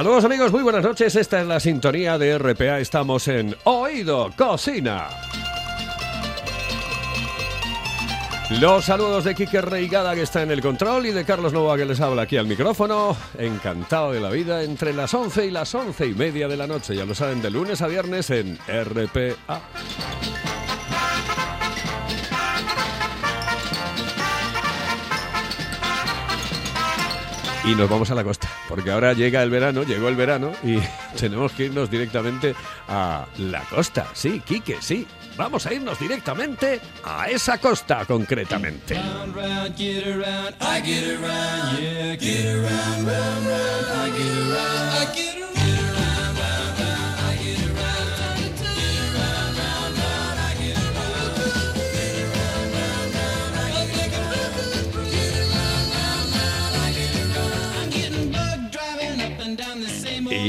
Saludos 0.00 0.24
amigos, 0.24 0.50
muy 0.50 0.62
buenas 0.62 0.82
noches. 0.82 1.14
Esta 1.14 1.42
es 1.42 1.46
la 1.46 1.60
sintonía 1.60 2.16
de 2.16 2.38
RPA. 2.38 2.80
Estamos 2.80 3.28
en 3.28 3.54
Oído 3.64 4.32
Cocina. 4.34 5.08
Los 8.62 8.86
saludos 8.86 9.24
de 9.24 9.34
Quique 9.34 9.60
Reigada 9.60 10.14
que 10.14 10.22
está 10.22 10.40
en 10.40 10.52
el 10.52 10.62
control 10.62 11.04
y 11.04 11.10
de 11.10 11.26
Carlos 11.26 11.52
Nova 11.52 11.76
que 11.76 11.84
les 11.84 12.00
habla 12.00 12.22
aquí 12.22 12.38
al 12.38 12.46
micrófono. 12.46 13.14
Encantado 13.36 14.12
de 14.12 14.20
la 14.20 14.30
vida 14.30 14.62
entre 14.62 14.94
las 14.94 15.12
11 15.12 15.44
y 15.44 15.50
las 15.50 15.74
11 15.74 16.06
y 16.06 16.14
media 16.14 16.48
de 16.48 16.56
la 16.56 16.66
noche. 16.66 16.96
Ya 16.96 17.04
lo 17.04 17.14
saben, 17.14 17.42
de 17.42 17.50
lunes 17.50 17.82
a 17.82 17.86
viernes 17.86 18.30
en 18.30 18.58
RPA. 18.66 19.60
Y 27.66 27.74
nos 27.74 27.90
vamos 27.90 28.10
a 28.10 28.14
la 28.14 28.24
costa, 28.24 28.48
porque 28.70 28.92
ahora 28.92 29.12
llega 29.12 29.42
el 29.42 29.50
verano, 29.50 29.82
llegó 29.82 30.08
el 30.08 30.14
verano 30.14 30.52
y 30.62 30.78
tenemos 31.18 31.52
que 31.52 31.64
irnos 31.64 31.90
directamente 31.90 32.54
a 32.88 33.26
la 33.38 33.62
costa. 33.64 34.06
Sí, 34.14 34.40
Quique, 34.46 34.76
sí. 34.80 35.06
Vamos 35.36 35.66
a 35.66 35.74
irnos 35.74 35.98
directamente 35.98 36.80
a 37.04 37.28
esa 37.28 37.58
costa 37.58 38.04
concretamente. 38.04 38.94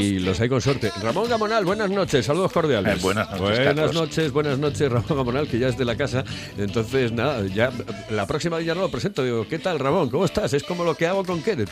Y 0.02 0.20
los 0.20 0.40
hay 0.40 0.50
con 0.50 0.62
suerte. 0.62 0.92
Ramón 1.02 1.30
Gamonal, 1.30 1.64
buenas 1.66 1.90
noches, 1.90 2.26
saludos 2.26 2.52
cordiales. 2.52 2.98
Eh, 2.98 3.00
buenas 3.02 3.28
noches, 3.30 3.42
Buenas 3.42 3.66
Carlos. 3.76 3.94
noches, 3.94 4.32
buenas 4.32 4.60
noches, 4.60 4.92
Ramón 4.92 5.18
Gamonal, 5.18 5.48
que 5.48 5.60
ya 5.60 5.68
es 5.70 5.78
de 5.78 5.86
la 5.86 5.96
casa. 5.96 6.24
Entonces, 6.58 7.12
nada, 7.12 7.46
ya 7.48 7.72
la 8.10 8.26
próxima 8.28 8.58
vez 8.58 8.66
ya 8.66 8.76
no 8.76 8.82
lo 8.82 8.90
presento. 8.92 9.24
Digo, 9.24 9.48
¿qué 9.48 9.60
tal, 9.60 9.80
Ramón? 9.80 10.10
¿Cómo 10.10 10.26
estás? 10.26 10.54
Es 10.54 10.64
como 10.64 10.84
lo 10.84 10.96
que 10.96 11.08
hago 11.08 11.24
con 11.24 11.42
Kenneth. 11.42 11.70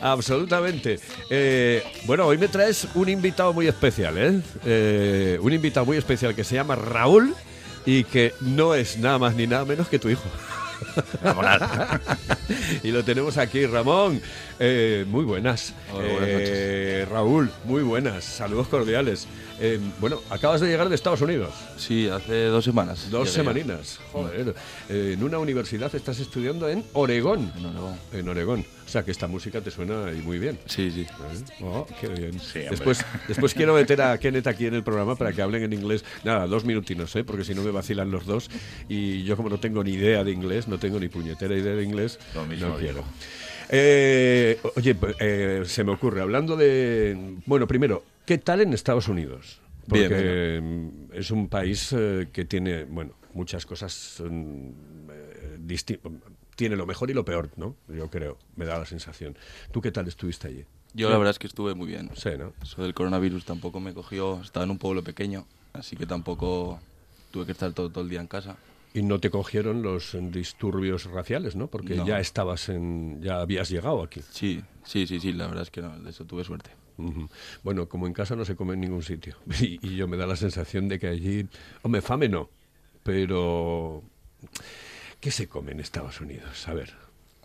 Absolutamente. 0.00 0.98
Eh, 1.30 1.82
bueno, 2.06 2.26
hoy 2.26 2.38
me 2.38 2.48
traes 2.48 2.86
un 2.94 3.08
invitado 3.08 3.52
muy 3.52 3.66
especial, 3.66 4.14
¿eh? 4.18 4.40
Eh, 4.64 5.38
Un 5.42 5.52
invitado 5.52 5.86
muy 5.86 5.96
especial 5.96 6.34
que 6.34 6.44
se 6.44 6.54
llama 6.54 6.76
Raúl 6.76 7.34
y 7.84 8.04
que 8.04 8.32
no 8.40 8.74
es 8.74 8.98
nada 8.98 9.18
más 9.18 9.34
ni 9.34 9.46
nada 9.46 9.64
menos 9.64 9.88
que 9.88 9.98
tu 9.98 10.08
hijo. 10.08 10.24
Y 12.82 12.90
lo 12.90 13.04
tenemos 13.04 13.38
aquí, 13.38 13.66
Ramón. 13.66 14.20
Eh, 14.58 15.04
muy 15.08 15.24
buenas. 15.24 15.74
Hola, 15.92 16.08
buenas 16.08 16.28
Eh, 16.30 17.06
Raúl, 17.10 17.50
muy 17.64 17.82
buenas. 17.82 18.24
Saludos 18.24 18.68
cordiales. 18.68 19.26
Eh, 19.58 19.80
bueno, 20.00 20.20
acabas 20.30 20.60
de 20.60 20.68
llegar 20.68 20.88
de 20.88 20.94
Estados 20.94 21.20
Unidos. 21.22 21.54
Sí, 21.76 22.08
hace 22.08 22.44
dos 22.46 22.64
semanas. 22.64 23.10
Dos 23.10 23.30
semaninas. 23.30 23.98
Joder. 24.12 24.54
Eh, 24.88 25.12
en 25.14 25.22
una 25.24 25.38
universidad 25.38 25.94
estás 25.94 26.18
estudiando 26.20 26.68
en 26.68 26.84
Oregón. 26.92 27.52
En 27.56 27.66
Oregón. 27.66 27.98
En 28.12 28.28
Oregón. 28.28 28.66
O 28.86 28.88
sea 28.88 29.04
que 29.04 29.10
esta 29.10 29.26
música 29.26 29.60
te 29.60 29.70
suena 29.72 30.12
y 30.12 30.22
muy 30.22 30.38
bien. 30.38 30.58
Sí, 30.66 30.90
sí. 30.92 31.00
¿Eh? 31.02 31.44
Oh, 31.62 31.86
qué 32.00 32.06
bien. 32.08 32.38
Sí, 32.38 32.60
después, 32.70 33.04
después 33.26 33.52
quiero 33.52 33.74
meter 33.74 34.00
a 34.00 34.16
Kenneth 34.16 34.46
aquí 34.46 34.66
en 34.66 34.74
el 34.74 34.84
programa 34.84 35.16
para 35.16 35.32
que 35.32 35.42
hablen 35.42 35.64
en 35.64 35.72
inglés. 35.72 36.04
Nada, 36.22 36.46
dos 36.46 36.64
minutinos, 36.64 37.14
¿eh? 37.16 37.24
porque 37.24 37.42
si 37.44 37.52
no 37.54 37.62
me 37.62 37.72
vacilan 37.72 38.10
los 38.12 38.26
dos. 38.26 38.48
Y 38.88 39.24
yo 39.24 39.36
como 39.36 39.48
no 39.48 39.58
tengo 39.58 39.82
ni 39.82 39.94
idea 39.94 40.22
de 40.22 40.30
inglés, 40.30 40.68
no 40.68 40.78
tengo 40.78 41.00
ni 41.00 41.08
puñetera 41.08 41.56
idea 41.56 41.74
de 41.74 41.82
inglés, 41.82 42.18
Lo 42.34 42.46
mismo 42.46 42.68
no 42.68 42.76
quiero. 42.76 43.02
Eh, 43.68 44.58
oye, 44.76 44.94
pues, 44.94 45.16
eh, 45.18 45.62
se 45.66 45.82
me 45.82 45.92
ocurre, 45.92 46.20
hablando 46.20 46.56
de... 46.56 47.36
Bueno, 47.46 47.66
primero, 47.66 48.04
¿qué 48.24 48.38
tal 48.38 48.60
en 48.60 48.72
Estados 48.72 49.08
Unidos? 49.08 49.60
Porque 49.88 50.08
Bien, 50.08 51.08
es 51.12 51.30
un 51.30 51.48
país 51.48 51.92
eh, 51.96 52.28
que 52.32 52.44
tiene, 52.44 52.84
bueno, 52.84 53.14
muchas 53.34 53.66
cosas 53.66 54.22
mm, 54.28 54.68
eh, 55.10 55.58
disti- 55.64 55.98
Tiene 56.56 56.74
lo 56.76 56.86
mejor 56.86 57.10
y 57.10 57.14
lo 57.14 57.24
peor, 57.24 57.50
¿no? 57.56 57.76
Yo 57.88 58.10
creo, 58.10 58.38
me 58.56 58.64
da 58.64 58.78
la 58.78 58.86
sensación. 58.86 59.36
¿Tú 59.72 59.80
qué 59.80 59.92
tal 59.92 60.08
estuviste 60.08 60.48
allí? 60.48 60.64
Yo 60.94 61.10
la 61.10 61.18
verdad 61.18 61.32
es 61.32 61.38
que 61.38 61.46
estuve 61.46 61.74
muy 61.74 61.86
bien. 61.86 62.10
Sí, 62.14 62.30
¿no? 62.38 62.54
Eso 62.62 62.82
del 62.82 62.94
coronavirus 62.94 63.44
tampoco 63.44 63.78
me 63.80 63.92
cogió. 63.92 64.40
Estaba 64.40 64.64
en 64.64 64.70
un 64.70 64.78
pueblo 64.78 65.04
pequeño, 65.04 65.46
así 65.74 65.94
que 65.96 66.06
tampoco 66.06 66.80
tuve 67.30 67.44
que 67.46 67.52
estar 67.52 67.72
todo, 67.74 67.90
todo 67.90 68.02
el 68.04 68.08
día 68.10 68.20
en 68.20 68.26
casa. 68.26 68.56
Y 68.94 69.02
no 69.02 69.20
te 69.20 69.28
cogieron 69.28 69.82
los 69.82 70.16
disturbios 70.30 71.04
raciales, 71.04 71.54
¿no? 71.54 71.66
Porque 71.66 71.96
No. 71.96 72.06
ya 72.06 72.18
estabas 72.18 72.70
en... 72.70 73.20
ya 73.22 73.40
habías 73.42 73.68
llegado 73.68 74.02
aquí. 74.02 74.22
Sí, 74.30 74.62
sí, 74.84 75.06
sí, 75.06 75.20
sí, 75.20 75.34
la 75.34 75.46
verdad 75.48 75.64
es 75.64 75.70
que 75.70 75.82
no, 75.82 75.98
de 75.98 76.08
eso 76.08 76.24
tuve 76.24 76.44
suerte. 76.44 76.70
Ujú. 76.96 77.28
Bueno, 77.62 77.90
como 77.90 78.06
en 78.06 78.14
casa 78.14 78.34
no 78.36 78.46
se 78.46 78.56
come 78.56 78.72
en 78.72 78.80
ningún 78.80 79.02
sitio. 79.02 79.36
Y, 79.60 79.78
y 79.86 79.96
yo 79.96 80.08
me 80.08 80.16
da 80.16 80.26
la 80.26 80.36
sensación 80.36 80.88
de 80.88 80.98
que 80.98 81.08
allí... 81.08 81.46
Hombre, 81.82 82.00
fame 82.00 82.30
no, 82.30 82.48
pero... 83.02 84.02
¿Qué 85.20 85.30
se 85.30 85.48
come 85.48 85.72
en 85.72 85.80
Estados 85.80 86.20
Unidos? 86.20 86.68
A 86.68 86.74
ver. 86.74 86.94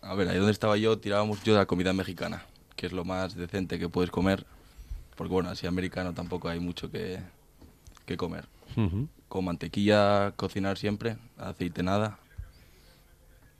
A 0.01 0.15
ver, 0.15 0.29
ahí 0.29 0.37
donde 0.37 0.51
estaba 0.51 0.77
yo 0.77 0.97
tirábamos 0.97 1.43
yo 1.43 1.53
de 1.53 1.59
la 1.59 1.65
comida 1.65 1.93
mexicana, 1.93 2.45
que 2.75 2.87
es 2.87 2.91
lo 2.91 3.05
más 3.05 3.35
decente 3.35 3.79
que 3.79 3.89
puedes 3.89 4.11
comer. 4.11 4.45
Porque 5.15 5.33
bueno, 5.33 5.49
así 5.49 5.67
americano 5.67 6.13
tampoco 6.13 6.49
hay 6.49 6.59
mucho 6.59 6.89
que, 6.91 7.19
que 8.05 8.17
comer. 8.17 8.45
Ujú. 8.75 9.07
Con 9.27 9.45
mantequilla, 9.45 10.31
cocinar 10.35 10.77
siempre, 10.77 11.17
aceite 11.37 11.83
nada. 11.83 12.19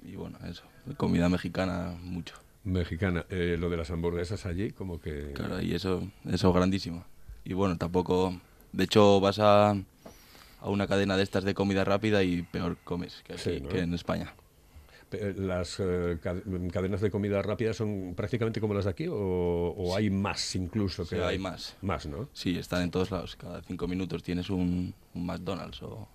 Y 0.03 0.15
bueno, 0.15 0.39
eso, 0.49 0.63
comida 0.97 1.29
mexicana 1.29 1.95
mucho. 2.01 2.35
Mexicana. 2.63 3.25
Eh, 3.29 3.57
lo 3.59 3.69
de 3.69 3.77
las 3.77 3.91
hamburguesas 3.91 4.45
allí, 4.45 4.71
como 4.71 4.99
que... 4.99 5.33
Claro, 5.33 5.61
y 5.61 5.73
eso, 5.73 6.07
eso 6.25 6.49
es 6.49 6.55
grandísimo. 6.55 7.05
Y 7.43 7.53
bueno, 7.53 7.77
tampoco... 7.77 8.39
De 8.71 8.85
hecho, 8.85 9.19
vas 9.19 9.39
a, 9.39 9.75
a 10.61 10.69
una 10.69 10.87
cadena 10.87 11.17
de 11.17 11.23
estas 11.23 11.43
de 11.43 11.53
comida 11.53 11.83
rápida 11.83 12.23
y 12.23 12.43
peor 12.43 12.77
comes 12.83 13.21
que, 13.23 13.33
aquí, 13.33 13.41
Sí, 13.43 13.59
¿no? 13.61 13.69
que 13.69 13.79
en 13.79 13.93
España. 13.93 14.33
Pe- 15.09 15.33
¿Las 15.33 15.77
eh, 15.79 16.19
ca- 16.21 16.41
cadenas 16.71 17.01
de 17.01 17.11
comida 17.11 17.41
rápida 17.41 17.73
son 17.73 18.13
prácticamente 18.15 18.61
como 18.61 18.73
las 18.73 18.85
de 18.85 18.91
aquí 18.91 19.07
o, 19.07 19.15
o 19.15 19.95
hay 19.95 20.09
más 20.09 20.55
incluso? 20.55 21.03
Sí, 21.03 21.15
que 21.17 21.23
hay 21.23 21.37
más. 21.37 21.75
Más, 21.81 22.05
¿no? 22.05 22.29
Sí, 22.31 22.57
están 22.57 22.83
en 22.83 22.91
todos 22.91 23.11
lados. 23.11 23.35
Cada 23.35 23.61
cinco 23.63 23.87
minutos 23.89 24.23
tienes 24.23 24.49
un, 24.49 24.93
un 25.13 25.25
McDonald's 25.25 25.81
o... 25.83 26.07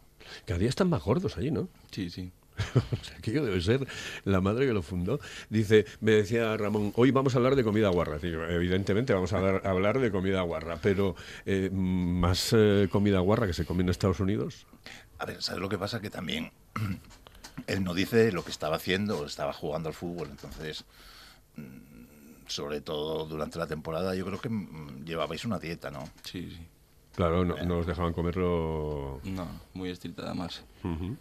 Cada 0.47 0.59
día 0.59 0.71
están 0.71 0.89
más 0.89 1.03
gordos 1.05 1.37
allí, 1.37 1.51
¿no? 1.51 1.69
Sí, 1.91 2.09
sí. 2.09 2.33
o 2.75 3.05
sea, 3.05 3.17
aquello 3.19 3.45
debe 3.45 3.61
ser 3.61 3.87
la 4.25 4.41
madre 4.41 4.67
que 4.67 4.73
lo 4.73 4.83
fundó. 4.83 5.21
Dice, 5.51 5.87
me 6.01 6.13
decía 6.13 6.57
Ramón, 6.57 6.93
hoy 6.97 7.11
vamos 7.11 7.35
a 7.35 7.39
hablar 7.39 7.57
de 7.57 7.65
comida 7.65 7.89
guarra. 7.89 8.19
Digo, 8.19 8.45
evidentemente 8.45 9.13
vamos 9.13 9.33
a 9.33 9.39
hablar, 9.39 9.67
hablar 9.67 9.99
de 9.99 10.11
comida 10.11 10.43
guarra, 10.43 10.79
pero 10.83 11.17
eh, 11.45 11.71
más 11.73 12.53
eh, 12.53 12.89
comida 12.91 13.21
guarra 13.21 13.47
que 13.47 13.53
se 13.53 13.65
come 13.65 13.83
en 13.83 13.91
Estados 13.91 14.21
Unidos. 14.21 14.67
A 15.19 15.27
ver, 15.27 15.43
¿sabes 15.43 15.61
lo 15.61 15.69
que 15.69 15.79
pasa? 15.79 16.01
Que 16.01 16.11
también 16.11 16.51
él 17.67 17.85
no 17.85 17.95
dice 17.95 18.33
lo 18.33 18.45
que 18.45 18.51
estaba 18.51 18.77
haciendo, 18.77 19.27
estaba 19.27 19.53
jugando 19.53 19.89
al 19.89 19.95
fútbol, 19.95 20.29
entonces, 20.31 20.85
mm, 21.57 22.47
sobre 22.47 22.81
todo 22.81 23.27
durante 23.27 23.59
la 23.59 23.67
temporada, 23.67 24.15
yo 24.15 24.25
creo 24.27 24.41
que 24.41 24.49
mm, 24.49 25.05
llevabais 25.05 25.45
una 25.45 25.59
dieta, 25.59 25.91
¿no? 25.91 26.09
Sí, 26.23 26.51
sí. 26.51 26.67
Claro, 27.17 27.47
no, 27.47 27.57
no 27.65 27.79
os 27.79 27.87
dejaban 27.87 28.13
comerlo. 28.13 29.21
No, 29.25 29.49
muy 29.73 29.89
estricta 29.89 30.23
además. 30.27 30.63
Ujú. 30.85 31.17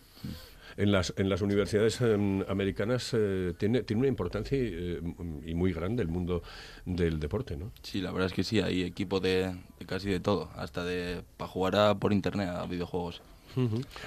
En 0.77 0.91
las, 0.91 1.13
en 1.15 1.29
las 1.29 1.41
universidades 1.41 2.01
em, 2.01 2.43
americanas 2.49 3.11
eh, 3.13 3.53
tiene, 3.57 3.83
tiene 3.83 4.01
una 4.01 4.09
importancia 4.09 4.57
y, 4.57 4.61
eh, 4.73 5.01
y 5.45 5.53
muy 5.55 5.71
grande 5.71 6.01
el 6.03 6.09
mundo 6.09 6.43
del 6.85 7.19
deporte, 7.21 7.55
¿no? 7.55 7.71
Sí, 7.81 8.01
la 8.01 8.11
verdad 8.11 8.27
es 8.27 8.33
que 8.33 8.43
sí, 8.43 8.59
hay 8.59 8.81
equipo 8.83 9.21
de, 9.21 9.55
de 9.79 9.85
casi 9.85 10.09
de 10.09 10.19
todo. 10.19 10.49
Hasta 10.55 10.83
de 10.83 11.23
para 11.37 11.47
jugar 11.49 11.75
a- 11.77 11.95
por 11.95 12.11
internet 12.11 12.49
a 12.49 12.65
videojuegos. 12.65 13.21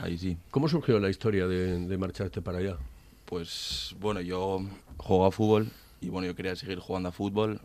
Ahí 0.03 0.19
sí. 0.19 0.37
¿Cómo 0.50 0.69
surgió 0.69 0.99
la 1.00 1.09
historia 1.09 1.47
de, 1.47 1.79
de 1.87 1.97
marcharte 1.97 2.43
para 2.43 2.59
allá? 2.59 2.76
Pues 3.25 3.94
bueno, 3.99 4.20
yo 4.20 4.61
juego 4.99 5.25
a 5.25 5.31
fútbol 5.31 5.69
y 6.03 6.11
bueno, 6.11 6.26
yo 6.26 6.35
quería 6.35 6.55
seguir 6.55 6.81
jugando 6.81 7.09
a 7.09 7.12
fútbol 7.12 7.61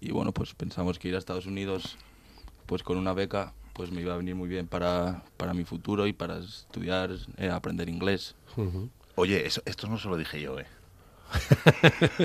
y 0.00 0.10
bueno, 0.10 0.32
pues 0.32 0.54
pensamos 0.54 0.98
que 0.98 1.06
ir 1.08 1.14
a 1.14 1.18
Estados 1.18 1.46
Unidos 1.46 1.96
pues 2.66 2.82
con 2.82 2.96
una 2.98 3.12
beca 3.12 3.54
pues 3.72 3.90
me 3.90 4.00
iba 4.02 4.14
a 4.14 4.16
venir 4.16 4.34
muy 4.34 4.48
bien 4.48 4.66
para, 4.66 5.22
para 5.36 5.54
mi 5.54 5.64
futuro 5.64 6.06
y 6.06 6.12
para 6.12 6.38
estudiar, 6.38 7.10
eh, 7.36 7.48
aprender 7.50 7.88
inglés. 7.88 8.34
Oye, 9.16 9.46
eso- 9.46 9.62
esto 9.64 9.86
no 9.88 9.98
se 9.98 10.08
lo 10.08 10.16
dije 10.16 10.40
yo, 10.40 10.58
¿eh? 10.58 10.66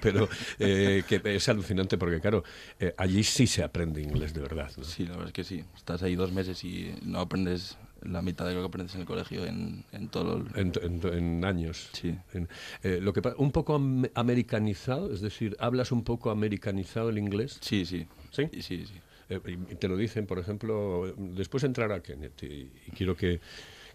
Pero 0.00 0.28
eh, 0.58 1.02
que 1.08 1.20
es 1.24 1.48
alucinante 1.48 1.98
porque, 1.98 2.20
claro, 2.20 2.44
eh, 2.78 2.94
allí 2.98 3.22
sí 3.24 3.46
se 3.46 3.62
aprende 3.62 4.00
inglés 4.02 4.32
de 4.34 4.40
verdad. 4.40 4.70
¿no? 4.76 4.84
Sí, 4.84 5.04
la 5.04 5.10
verdad 5.12 5.26
es 5.28 5.32
que 5.32 5.44
sí. 5.44 5.64
Estás 5.76 6.02
ahí 6.02 6.14
dos 6.14 6.32
meses 6.32 6.62
y 6.64 6.94
no 7.02 7.20
aprendes 7.20 7.76
la 8.02 8.22
mitad 8.22 8.46
de 8.46 8.54
lo 8.54 8.60
que 8.60 8.66
aprendes 8.68 8.94
en 8.94 9.00
el 9.00 9.06
colegio 9.06 9.44
en, 9.44 9.84
en 9.92 10.08
todo 10.08 10.36
el... 10.36 10.46
En, 10.54 10.72
en- 10.82 11.12
en 11.14 11.44
años. 11.44 11.88
Sí. 11.92 12.14
En- 12.32 12.48
eh, 12.82 13.00
lo 13.02 13.12
que 13.12 13.20
un 13.38 13.50
poco 13.50 13.74
am- 13.74 14.06
americanizado, 14.14 15.12
es 15.12 15.20
decir, 15.20 15.56
hablas 15.58 15.90
un 15.92 16.04
poco 16.04 16.30
americanizado 16.30 17.08
el 17.10 17.18
inglés. 17.18 17.58
Sí, 17.60 17.84
sí. 17.86 18.06
¿Sí? 18.30 18.48
Sí, 18.52 18.86
sí. 18.86 18.94
Eh, 19.28 19.40
y 19.70 19.74
te 19.74 19.88
lo 19.88 19.96
dicen, 19.96 20.26
por 20.26 20.38
ejemplo, 20.38 21.12
después 21.16 21.64
entrará 21.64 22.00
Kenneth 22.00 22.42
y, 22.44 22.70
y 22.86 22.90
quiero 22.96 23.16
que, 23.16 23.40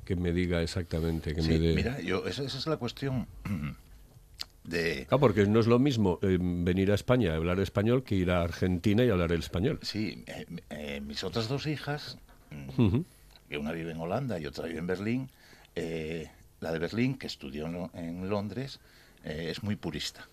que 0.03 0.15
me 0.15 0.31
diga 0.33 0.61
exactamente, 0.61 1.33
que 1.33 1.41
Sí, 1.41 1.49
me 1.49 1.59
dé... 1.59 1.73
mira, 1.75 1.99
yo, 2.01 2.25
esa, 2.27 2.43
esa 2.43 2.57
es 2.57 2.67
la 2.67 2.77
cuestión 2.77 3.27
de... 4.63 5.05
Claro, 5.07 5.19
porque 5.19 5.45
no 5.45 5.59
es 5.59 5.67
lo 5.67 5.79
mismo 5.79 6.19
eh, 6.21 6.37
venir 6.39 6.91
a 6.91 6.95
España 6.95 7.31
a 7.33 7.35
hablar 7.37 7.59
español 7.59 8.03
que 8.03 8.15
ir 8.15 8.29
a 8.31 8.43
Argentina 8.43 9.03
y 9.03 9.09
hablar 9.09 9.31
el 9.31 9.39
español. 9.39 9.79
Sí, 9.81 10.23
eh, 10.27 10.45
eh, 10.69 11.01
mis 11.01 11.23
otras 11.23 11.47
dos 11.47 11.65
hijas, 11.65 12.17
mm, 12.77 12.99
que 13.49 13.57
una 13.57 13.71
vive 13.71 13.91
en 13.91 13.97
Holanda 13.99 14.39
y 14.39 14.45
otra 14.45 14.67
vive 14.67 14.79
en 14.79 14.87
Berlín, 14.87 15.29
la 16.59 16.71
de 16.71 16.79
Berlín, 16.79 17.17
que 17.17 17.27
estudió 17.27 17.65
en, 17.67 17.89
en 17.93 18.29
Londres, 18.29 18.79
es 19.23 19.63
muy 19.63 19.75
purista. 19.75 20.27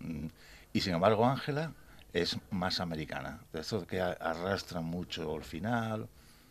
Mm, 0.00 0.26
Y 0.72 0.80
sin 0.80 0.94
embargo, 0.94 1.26
Ángela 1.26 1.72
es 2.12 2.36
más 2.50 2.80
americana. 2.80 3.40
De 3.52 3.60
eso 3.60 3.86
que 3.86 4.00
a- 4.00 4.12
arrastra 4.12 4.80
mucho 4.80 5.34
al 5.34 5.44
final. 5.44 6.08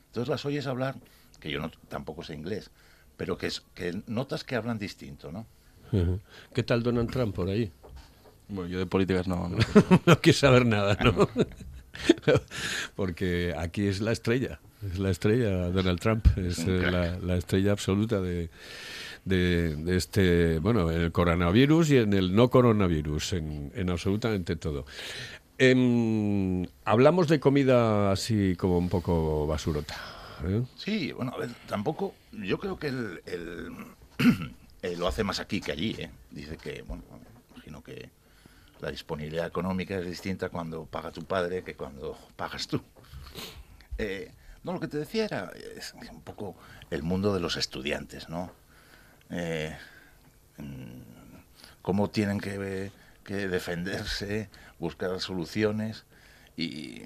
Entonces 0.07 0.29
las 0.29 0.45
oyes 0.45 0.67
hablar, 0.67 0.95
que 1.39 1.49
yo 1.51 1.59
no, 1.59 1.71
tampoco 1.87 2.23
sé 2.23 2.33
inglés, 2.33 2.71
pero 3.17 3.37
que, 3.37 3.47
es, 3.47 3.61
que 3.75 4.01
notas 4.07 4.43
que 4.43 4.55
hablan 4.55 4.77
distinto, 4.79 5.31
¿no? 5.31 5.45
¿Qué 6.53 6.63
tal 6.63 6.83
Donald 6.83 7.11
Trump 7.11 7.35
por 7.35 7.49
ahí? 7.49 7.71
Bueno, 8.47 8.69
yo 8.69 8.79
de 8.79 8.85
políticas 8.85 9.27
no... 9.27 9.49
no. 9.49 9.57
no 10.05 10.19
quiere 10.21 10.37
saber 10.37 10.65
nada, 10.65 10.97
¿no? 11.03 11.27
Porque 12.95 13.53
aquí 13.57 13.87
es 13.87 14.01
la 14.01 14.11
estrella, 14.11 14.59
es 14.85 14.99
la 14.99 15.09
estrella 15.09 15.69
Donald 15.69 15.99
Trump, 15.99 16.25
es 16.37 16.59
eh, 16.67 17.17
la 17.21 17.35
estrella 17.35 17.71
absoluta 17.71 18.21
de, 18.21 18.49
de, 19.25 19.75
de 19.75 19.97
este, 19.97 20.59
bueno, 20.59 20.89
en 20.91 21.01
el 21.01 21.11
coronavirus 21.11 21.91
y 21.91 21.97
en 21.97 22.13
el 22.13 22.33
no 22.33 22.49
coronavirus, 22.49 23.33
en, 23.33 23.71
en 23.75 23.89
absolutamente 23.89 24.55
todo. 24.55 24.85
Em, 25.63 26.65
hablamos 26.85 27.27
de 27.27 27.39
comida 27.39 28.11
así 28.11 28.55
como 28.55 28.79
un 28.79 28.89
poco 28.89 29.45
basurota. 29.45 29.93
¿eh? 30.43 30.63
Sí, 30.75 31.11
bueno, 31.11 31.33
a 31.35 31.37
ver, 31.37 31.51
tampoco. 31.67 32.15
Yo 32.31 32.57
creo 32.57 32.79
que 32.79 32.87
él, 32.87 33.21
eh, 34.81 34.95
lo 34.97 35.07
hace 35.07 35.23
más 35.23 35.39
aquí 35.39 35.61
que 35.61 35.71
allí. 35.71 35.95
¿eh? 35.99 36.09
Dice 36.31 36.57
que, 36.57 36.81
bueno, 36.81 37.03
imagino 37.53 37.83
que 37.83 38.09
la 38.79 38.89
disponibilidad 38.89 39.45
económica 39.45 39.99
es 39.99 40.07
distinta 40.07 40.49
cuando 40.49 40.85
paga 40.85 41.11
tu 41.11 41.25
padre 41.25 41.63
que 41.63 41.75
cuando 41.75 42.17
pagas 42.35 42.67
tú. 42.67 42.81
Eh, 43.99 44.31
no, 44.63 44.73
lo 44.73 44.79
que 44.79 44.87
te 44.87 44.97
decía 44.97 45.25
era 45.25 45.51
es 45.77 45.93
un 46.11 46.21
poco 46.21 46.55
el 46.89 47.03
mundo 47.03 47.35
de 47.35 47.39
los 47.39 47.55
estudiantes, 47.55 48.29
¿no? 48.29 48.51
Mm, 50.57 51.01
cómo 51.83 52.09
tienen 52.09 52.39
que, 52.39 52.91
que 53.31 53.47
defenderse, 53.47 54.49
buscar 54.77 55.17
soluciones 55.21 56.05
y, 56.57 57.03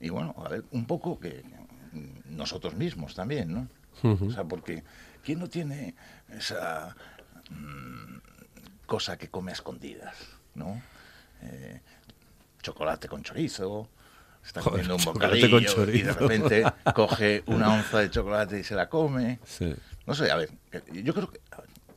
y 0.00 0.10
bueno, 0.10 0.34
a 0.44 0.50
ver, 0.50 0.64
un 0.70 0.84
poco 0.84 1.18
que 1.18 1.42
nosotros 2.26 2.74
mismos 2.74 3.14
también, 3.14 3.52
¿no? 3.52 3.68
O 4.02 4.30
sea, 4.30 4.44
porque 4.44 4.84
¿quién 5.24 5.38
no 5.38 5.48
tiene 5.48 5.94
esa 6.28 6.94
mm, 7.50 8.18
cosa 8.84 9.16
que 9.16 9.28
come 9.28 9.52
a 9.52 9.54
escondidas, 9.54 10.14
¿no? 10.54 10.82
Eh, 11.40 11.80
chocolate 12.60 13.08
con 13.08 13.22
chorizo, 13.22 13.88
está 14.44 14.60
Joder, 14.60 14.84
comiendo 14.84 14.96
un 14.96 15.04
bocadillo 15.04 15.74
con 15.74 15.94
y 15.94 16.02
de 16.02 16.12
repente 16.12 16.64
coge 16.94 17.44
una 17.46 17.72
onza 17.72 18.00
de 18.00 18.10
chocolate 18.10 18.60
y 18.60 18.64
se 18.64 18.74
la 18.74 18.90
come. 18.90 19.40
Sí. 19.46 19.74
No 20.06 20.14
sé, 20.14 20.30
a 20.30 20.36
ver, 20.36 20.50
yo 20.92 21.14
creo 21.14 21.30
que. 21.30 21.40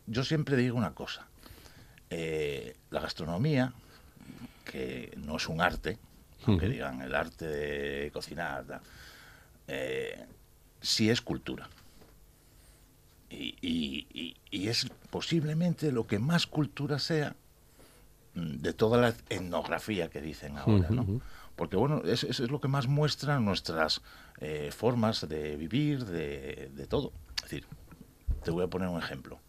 yo 0.08 0.24
siempre 0.24 0.56
digo 0.56 0.78
una 0.78 0.94
cosa. 0.94 1.28
Eh, 2.10 2.76
la 2.92 3.00
gastronomía, 3.02 3.74
que 4.64 5.14
no 5.18 5.38
es 5.38 5.48
un 5.50 5.62
arte, 5.62 5.98
aunque 6.46 6.68
digan 6.70 7.02
el 7.02 7.16
arte 7.16 7.46
de 7.48 8.12
cocinar, 8.12 8.66
tal, 8.66 8.82
eh, 9.68 10.26
sí 10.82 11.10
es 11.10 11.22
cultura. 11.22 11.68
Y, 13.30 13.56
y- 13.62 14.08
y- 14.14 14.36
y 14.52 14.68
es 14.68 14.88
posiblemente 15.10 15.92
lo 15.92 16.06
que 16.08 16.20
más 16.20 16.46
cultura 16.48 17.00
sea 17.00 17.36
mm, 18.36 18.58
de 18.58 18.74
toda 18.74 19.00
la 19.00 19.10
etnografía 19.30 20.10
que 20.10 20.22
dicen 20.22 20.58
ahora, 20.58 20.90
¿no? 20.90 21.22
Porque, 21.56 21.76
bueno, 21.78 22.02
es- 22.06 22.24
eso 22.26 22.44
es 22.44 22.52
lo 22.52 22.60
que 22.62 22.68
más 22.68 22.88
muestra 22.88 23.40
nuestras 23.40 24.02
eh, 24.42 24.72
formas 24.76 25.28
de 25.30 25.56
vivir, 25.56 26.06
de, 26.06 26.70
de 26.76 26.88
todo. 26.88 27.14
Es 27.38 27.44
decir, 27.44 27.66
te 28.44 28.52
voy 28.52 28.64
a 28.66 28.68
poner 28.68 28.90
un 28.90 29.00
ejemplo. 29.02 29.40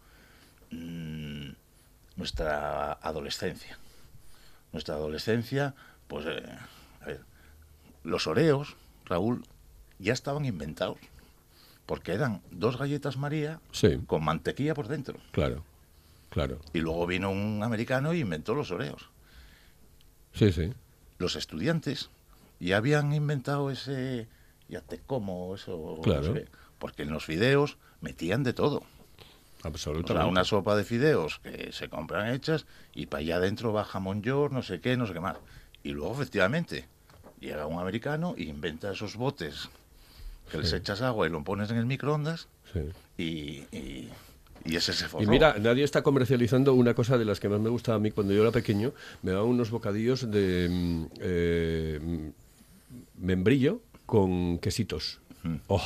Mm, 0.71 1.49
nuestra 2.17 2.93
adolescencia. 2.93 3.77
Nuestra 4.73 4.95
adolescencia, 4.95 5.73
pues, 6.07 6.25
eh, 6.25 6.43
a 7.01 7.05
ver, 7.05 7.21
los 8.03 8.27
oreos, 8.27 8.75
Raúl, 9.05 9.43
ya 9.99 10.11
estaban 10.13 10.45
inventados. 10.45 10.97
Porque 11.85 12.11
eran 12.13 12.41
dos 12.51 12.77
galletas 12.77 13.15
María 13.15 13.61
Sí. 13.71 13.97
con 14.07 14.23
mantequilla 14.25 14.73
por 14.73 14.89
dentro. 14.89 15.17
Claro, 15.31 15.63
claro. 16.29 16.59
Y 16.73 16.79
luego 16.79 17.07
vino 17.07 17.31
un 17.31 17.61
americano 17.63 18.13
y 18.13 18.19
inventó 18.19 18.53
los 18.53 18.71
oreos. 18.71 19.09
Sí, 20.33 20.51
sí. 20.51 20.73
Los 21.17 21.37
estudiantes 21.37 22.09
ya 22.59 22.77
habían 22.77 23.13
inventado 23.13 23.71
ese 23.71 24.27
ya 24.67 24.81
te 24.81 24.99
como 24.99 25.55
eso 25.55 25.99
Claro. 26.03 26.21
no 26.21 26.33
sé 26.33 26.43
qué, 26.43 26.49
porque 26.77 27.03
en 27.03 27.11
los 27.11 27.23
fideos 27.25 27.77
metían 28.01 28.43
de 28.43 28.51
todo 28.51 28.83
o 29.73 29.77
sea, 29.77 29.91
Absolutamente. 29.91 30.29
una 30.29 30.43
sopa 30.43 30.75
de 30.75 30.83
fideos 30.83 31.39
que 31.39 31.71
se 31.71 31.89
compran 31.89 32.33
hechas 32.33 32.65
y 32.93 33.05
para 33.07 33.21
allá 33.21 33.35
adentro 33.37 33.73
va 33.73 33.83
jamón 33.83 34.21
york 34.21 34.51
no 34.53 34.61
sé 34.61 34.79
qué 34.79 34.97
no 34.97 35.05
sé 35.07 35.13
qué 35.13 35.19
más 35.19 35.37
y 35.83 35.91
luego 35.91 36.13
efectivamente 36.13 36.85
llega 37.39 37.65
un 37.67 37.79
americano 37.79 38.33
y 38.37 38.43
inventa 38.49 38.91
esos 38.91 39.15
botes 39.15 39.69
que 40.51 40.57
les 40.57 40.71
echas 40.73 41.01
agua 41.01 41.27
y 41.27 41.29
lo 41.29 41.43
pones 41.43 41.69
en 41.71 41.77
el 41.77 41.85
microondas 41.85 42.47
Sí. 42.73 42.79
y, 43.17 43.23
y, 43.77 44.09
y 44.65 44.75
ese 44.75 44.91
se 44.91 45.07
forró. 45.07 45.23
Y 45.23 45.27
mira, 45.27 45.55
nadie 45.59 45.83
está 45.85 46.01
comercializando 46.01 46.73
una 46.73 46.93
cosa 46.93 47.17
de 47.17 47.23
las 47.23 47.39
que 47.39 47.47
más 47.47 47.61
me 47.61 47.69
gustaba 47.69 47.95
a 47.95 47.99
mí 47.99 48.11
cuando 48.11 48.33
yo 48.33 48.41
era 48.41 48.51
pequeño. 48.51 48.91
Me 49.21 49.31
daban 49.31 49.47
unos 49.47 49.71
bocadillos 49.71 50.29
de 50.29 50.67
mm, 50.69 51.05
eh, 51.21 51.99
mm, 52.01 53.25
membrillo 53.25 53.79
con 54.05 54.57
quesitos. 54.59 55.21
¡Oh! 55.67 55.81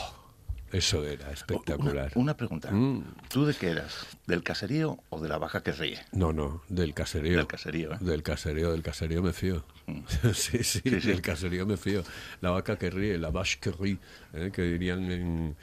Eso 0.72 1.04
era 1.06 1.32
espectacular. 1.32 2.12
Una, 2.16 2.22
una 2.24 2.38
pregunta. 2.38 2.72
Mm. 2.72 3.04
¿Tú 3.30 3.46
de 3.46 3.54
qué 3.54 3.68
eras? 3.72 4.06
¿Del 4.28 4.42
caserío 4.44 5.00
o 5.10 5.20
de 5.22 5.28
la 5.30 5.38
vaca 5.38 5.62
que 5.64 5.72
ríe? 5.72 6.00
No, 6.14 6.32
no, 6.34 6.62
del 6.70 6.94
caserío. 6.94 7.38
Del 7.38 7.48
caserío, 7.48 7.94
¿eh? 7.94 7.98
Del 8.00 8.24
caserío, 8.24 8.72
del 8.72 8.82
caserío 8.82 9.22
me 9.22 9.34
fío. 9.34 9.66
sí, 10.34 10.64
sí, 10.64 10.80
Sí, 10.84 11.02
sí. 11.02 11.08
del 11.10 11.22
caserío 11.22 11.66
me 11.66 11.78
fío. 11.78 12.04
La 12.42 12.52
vaca 12.52 12.78
que 12.78 12.90
ríe, 12.90 13.18
la 13.18 13.30
vache 13.32 13.58
que 13.60 13.72
ríe, 13.72 13.98
¿eh? 14.34 14.52
que 14.54 14.62
dirían 14.62 15.12
en, 15.12 15.56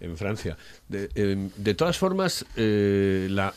en 0.00 0.16
Francia. 0.16 0.56
De, 0.88 1.08
em, 1.14 1.50
de 1.56 1.74
todas 1.74 1.96
formas, 1.98 2.44
eh, 2.56 3.28
la- 3.30 3.54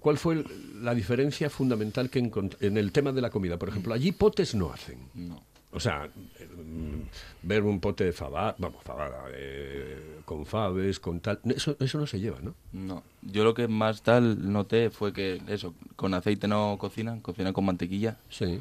¿cuál 0.00 0.18
fue 0.18 0.44
la 0.80 0.94
diferencia 0.94 1.48
fundamental 1.48 2.10
que 2.10 2.22
encont- 2.22 2.56
en 2.60 2.76
el 2.76 2.92
tema 2.92 3.12
de 3.12 3.20
la 3.22 3.30
comida? 3.30 3.58
Por 3.58 3.68
ejemplo, 3.70 3.94
allí 3.94 4.12
potes 4.12 4.54
no 4.54 4.72
hacen. 4.72 4.98
No. 5.14 5.42
O 5.72 5.78
sea, 5.78 6.08
mm, 6.08 7.00
ver 7.42 7.62
un 7.62 7.78
pote 7.80 8.04
de 8.04 8.12
fabada, 8.12 8.56
vamos, 8.58 8.82
fabada, 8.82 9.24
eh, 9.32 10.20
con 10.24 10.44
faves, 10.44 10.98
con 10.98 11.20
tal, 11.20 11.38
eso, 11.44 11.76
eso 11.78 11.98
no 11.98 12.06
se 12.06 12.18
lleva, 12.18 12.38
¿no? 12.40 12.54
No, 12.72 13.02
yo 13.22 13.44
lo 13.44 13.54
que 13.54 13.68
más 13.68 14.02
tal 14.02 14.52
noté 14.52 14.90
fue 14.90 15.12
que 15.12 15.40
eso, 15.46 15.74
con 15.96 16.12
aceite 16.14 16.48
no 16.48 16.76
cocinan, 16.78 17.20
cocinan 17.20 17.52
con 17.52 17.64
mantequilla 17.66 18.18
Sí. 18.28 18.60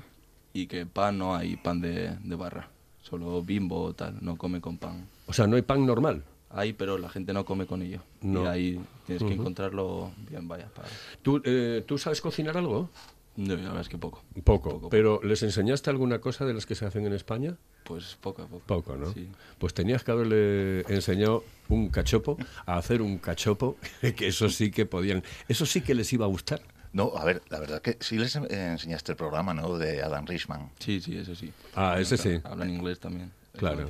y 0.53 0.67
que 0.67 0.85
pan 0.85 1.17
no 1.17 1.35
hay 1.35 1.55
pan 1.57 1.81
de, 1.81 2.15
de 2.23 2.35
barra, 2.35 2.69
solo 3.01 3.41
bimbo 3.41 3.81
o 3.81 3.93
tal, 3.93 4.17
no 4.21 4.37
come 4.37 4.61
con 4.61 4.77
pan. 4.77 5.07
O 5.25 5.33
sea, 5.33 5.47
no 5.47 5.55
hay 5.55 5.63
pan 5.63 5.85
normal. 5.85 6.23
Hay, 6.51 6.73
pero 6.73 6.97
la 6.97 7.09
gente 7.09 7.31
no 7.31 7.45
come 7.45 7.67
con 7.67 7.83
ello. 7.83 8.01
No. 8.21 8.43
Y 8.43 8.47
ahí 8.47 8.81
tienes 9.05 9.23
que 9.23 9.33
encontrarlo 9.33 10.11
bien, 10.29 10.47
vaya. 10.47 10.67
Para... 10.75 10.87
¿Tú, 11.21 11.39
eh, 11.45 11.83
¿Tú 11.87 11.99
sabes 11.99 12.21
cocinar 12.21 12.57
algo? 12.57 12.89
No, 13.35 13.55
la 13.55 13.61
verdad 13.61 13.81
es 13.81 13.89
que 13.89 13.97
poco. 13.97 14.23
Poco, 14.43 14.89
pero 14.89 15.21
¿les 15.23 15.43
enseñaste 15.43 15.89
alguna 15.89 16.19
cosa 16.19 16.45
de 16.45 16.53
las 16.53 16.65
que 16.65 16.75
se 16.75 16.85
hacen 16.85 17.05
en 17.05 17.13
España? 17.13 17.55
Pues 17.85 18.17
poco 18.19 18.43
a 18.43 18.47
poco. 18.47 18.63
Poco, 18.65 18.95
¿no? 18.97 19.13
Sí. 19.13 19.29
Pues 19.57 19.73
tenías 19.73 20.03
que 20.03 20.11
haberle 20.11 20.81
enseñado 20.93 21.43
un 21.69 21.89
cachopo 21.89 22.37
a 22.65 22.77
hacer 22.77 23.01
un 23.01 23.17
cachopo, 23.17 23.77
que 24.17 24.27
eso 24.27 24.49
sí 24.49 24.71
que 24.71 24.85
podían, 24.85 25.23
eso 25.47 25.65
sí 25.65 25.81
que 25.81 25.95
les 25.95 26.11
iba 26.11 26.25
a 26.25 26.29
gustar. 26.29 26.61
No, 26.91 27.13
a 27.15 27.23
ver, 27.23 27.41
la 27.49 27.59
verdad 27.59 27.81
que 27.81 27.97
sí 27.99 28.17
les 28.17 28.35
enseñaste 28.35 29.11
el 29.11 29.15
programa, 29.15 29.53
¿no? 29.53 29.77
De 29.77 30.01
Adam 30.01 30.25
Richman. 30.25 30.71
Sí, 30.79 30.99
sí, 30.99 31.17
eso 31.17 31.35
sí. 31.35 31.53
Ah, 31.75 31.99
ese 31.99 32.17
sí. 32.17 32.41
Hablan 32.43 32.69
inglés 32.71 32.99
también. 32.99 33.31
eso 33.53 33.59
Claro. 33.59 33.87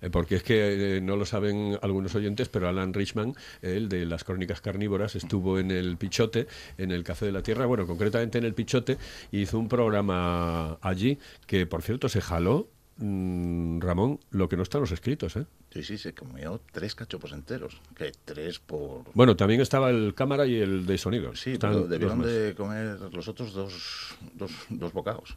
Eh, 0.00 0.10
Porque 0.10 0.36
es 0.36 0.42
que 0.42 0.96
eh, 0.96 1.00
no 1.00 1.16
lo 1.16 1.26
saben 1.26 1.78
algunos 1.82 2.14
oyentes, 2.14 2.48
pero 2.48 2.68
Alan 2.68 2.94
Richman, 2.94 3.34
el 3.62 3.88
de 3.88 4.06
las 4.06 4.24
crónicas 4.24 4.60
carnívoras, 4.60 5.16
estuvo 5.16 5.58
en 5.58 5.70
el 5.70 5.96
Pichote, 5.96 6.46
en 6.76 6.90
el 6.90 7.04
Café 7.04 7.26
de 7.26 7.32
la 7.32 7.42
Tierra, 7.42 7.66
bueno, 7.66 7.86
concretamente 7.86 8.38
en 8.38 8.44
el 8.44 8.54
Pichote, 8.54 8.98
hizo 9.32 9.58
un 9.58 9.68
programa 9.68 10.78
allí 10.80 11.18
que, 11.46 11.66
por 11.66 11.82
cierto, 11.82 12.08
se 12.08 12.20
jaló, 12.20 12.68
mm, 12.98 13.80
Ramón, 13.80 14.20
lo 14.30 14.48
que 14.48 14.56
no 14.56 14.62
está 14.62 14.78
en 14.78 14.82
los 14.82 14.92
escritos, 14.92 15.36
¿eh? 15.36 15.46
Sí, 15.70 15.82
sí, 15.82 15.98
se 15.98 16.14
comió 16.14 16.60
tres 16.72 16.94
cachopos 16.94 17.32
enteros. 17.32 17.80
Que 17.94 18.12
tres 18.24 18.58
por... 18.58 19.04
Bueno, 19.12 19.36
también 19.36 19.60
estaba 19.60 19.90
el 19.90 20.14
cámara 20.14 20.46
y 20.46 20.56
el 20.56 20.86
de 20.86 20.96
sonido. 20.96 21.34
Sí, 21.36 21.52
Están 21.52 21.72
pero 21.72 21.86
debieron 21.86 22.22
de 22.22 22.54
comer 22.56 22.98
los 23.12 23.28
otros 23.28 23.52
dos, 23.52 24.16
dos, 24.34 24.50
dos 24.70 24.92
bocados. 24.92 25.36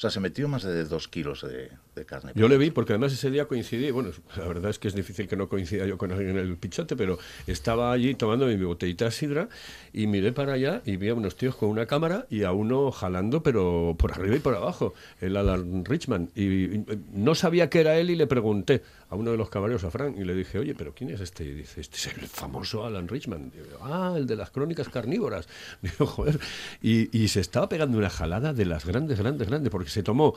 O 0.00 0.02
sea, 0.02 0.08
se 0.08 0.18
metió 0.18 0.48
más 0.48 0.62
de 0.62 0.86
dos 0.86 1.08
kilos 1.08 1.42
de, 1.42 1.68
de 1.94 2.06
carne. 2.06 2.32
Yo 2.34 2.48
le 2.48 2.56
vi 2.56 2.70
porque 2.70 2.94
además 2.94 3.12
ese 3.12 3.30
día 3.30 3.44
coincidí, 3.44 3.90
bueno, 3.90 4.12
la 4.34 4.48
verdad 4.48 4.70
es 4.70 4.78
que 4.78 4.88
es 4.88 4.94
difícil 4.94 5.28
que 5.28 5.36
no 5.36 5.50
coincida 5.50 5.84
yo 5.84 5.98
con 5.98 6.10
alguien 6.10 6.30
en 6.30 6.38
el 6.38 6.56
pichote, 6.56 6.96
pero 6.96 7.18
estaba 7.46 7.92
allí 7.92 8.14
tomando 8.14 8.46
mi 8.46 8.56
botellita 8.56 9.04
de 9.04 9.10
sidra 9.10 9.50
y 9.92 10.06
miré 10.06 10.32
para 10.32 10.54
allá 10.54 10.80
y 10.86 10.96
vi 10.96 11.10
a 11.10 11.14
unos 11.14 11.36
tíos 11.36 11.54
con 11.54 11.68
una 11.68 11.84
cámara 11.84 12.24
y 12.30 12.44
a 12.44 12.52
uno 12.52 12.90
jalando, 12.92 13.42
pero 13.42 13.94
por 13.98 14.12
arriba 14.12 14.36
y 14.36 14.38
por 14.38 14.54
abajo, 14.54 14.94
el 15.20 15.36
Alan 15.36 15.84
Richman. 15.84 16.30
Y, 16.34 16.44
y 16.44 16.84
no 17.12 17.34
sabía 17.34 17.68
que 17.68 17.80
era 17.80 17.98
él 17.98 18.08
y 18.08 18.16
le 18.16 18.26
pregunté 18.26 18.82
a 19.10 19.16
uno 19.16 19.32
de 19.32 19.36
los 19.36 19.50
caballeros, 19.50 19.84
a 19.84 19.90
Frank, 19.90 20.16
y 20.16 20.24
le 20.24 20.34
dije, 20.34 20.58
oye, 20.58 20.74
pero 20.74 20.94
¿quién 20.94 21.10
es 21.10 21.20
este? 21.20 21.44
Y 21.44 21.52
dice, 21.52 21.80
este 21.80 21.96
es 21.96 22.06
el 22.06 22.28
famoso 22.28 22.86
Alan 22.86 23.08
Richman. 23.08 23.50
Digo, 23.50 23.78
ah, 23.82 24.14
el 24.16 24.26
de 24.26 24.36
las 24.36 24.50
crónicas 24.50 24.88
carnívoras. 24.88 25.48
Digo, 25.82 26.06
joder. 26.06 26.38
Y, 26.80 27.14
y 27.16 27.28
se 27.28 27.40
estaba 27.40 27.68
pegando 27.68 27.98
una 27.98 28.08
jalada 28.08 28.54
de 28.54 28.64
las 28.64 28.86
grandes, 28.86 29.18
grandes, 29.18 29.48
grandes, 29.48 29.70
porque 29.70 29.89
se 29.90 30.02
tomó 30.02 30.36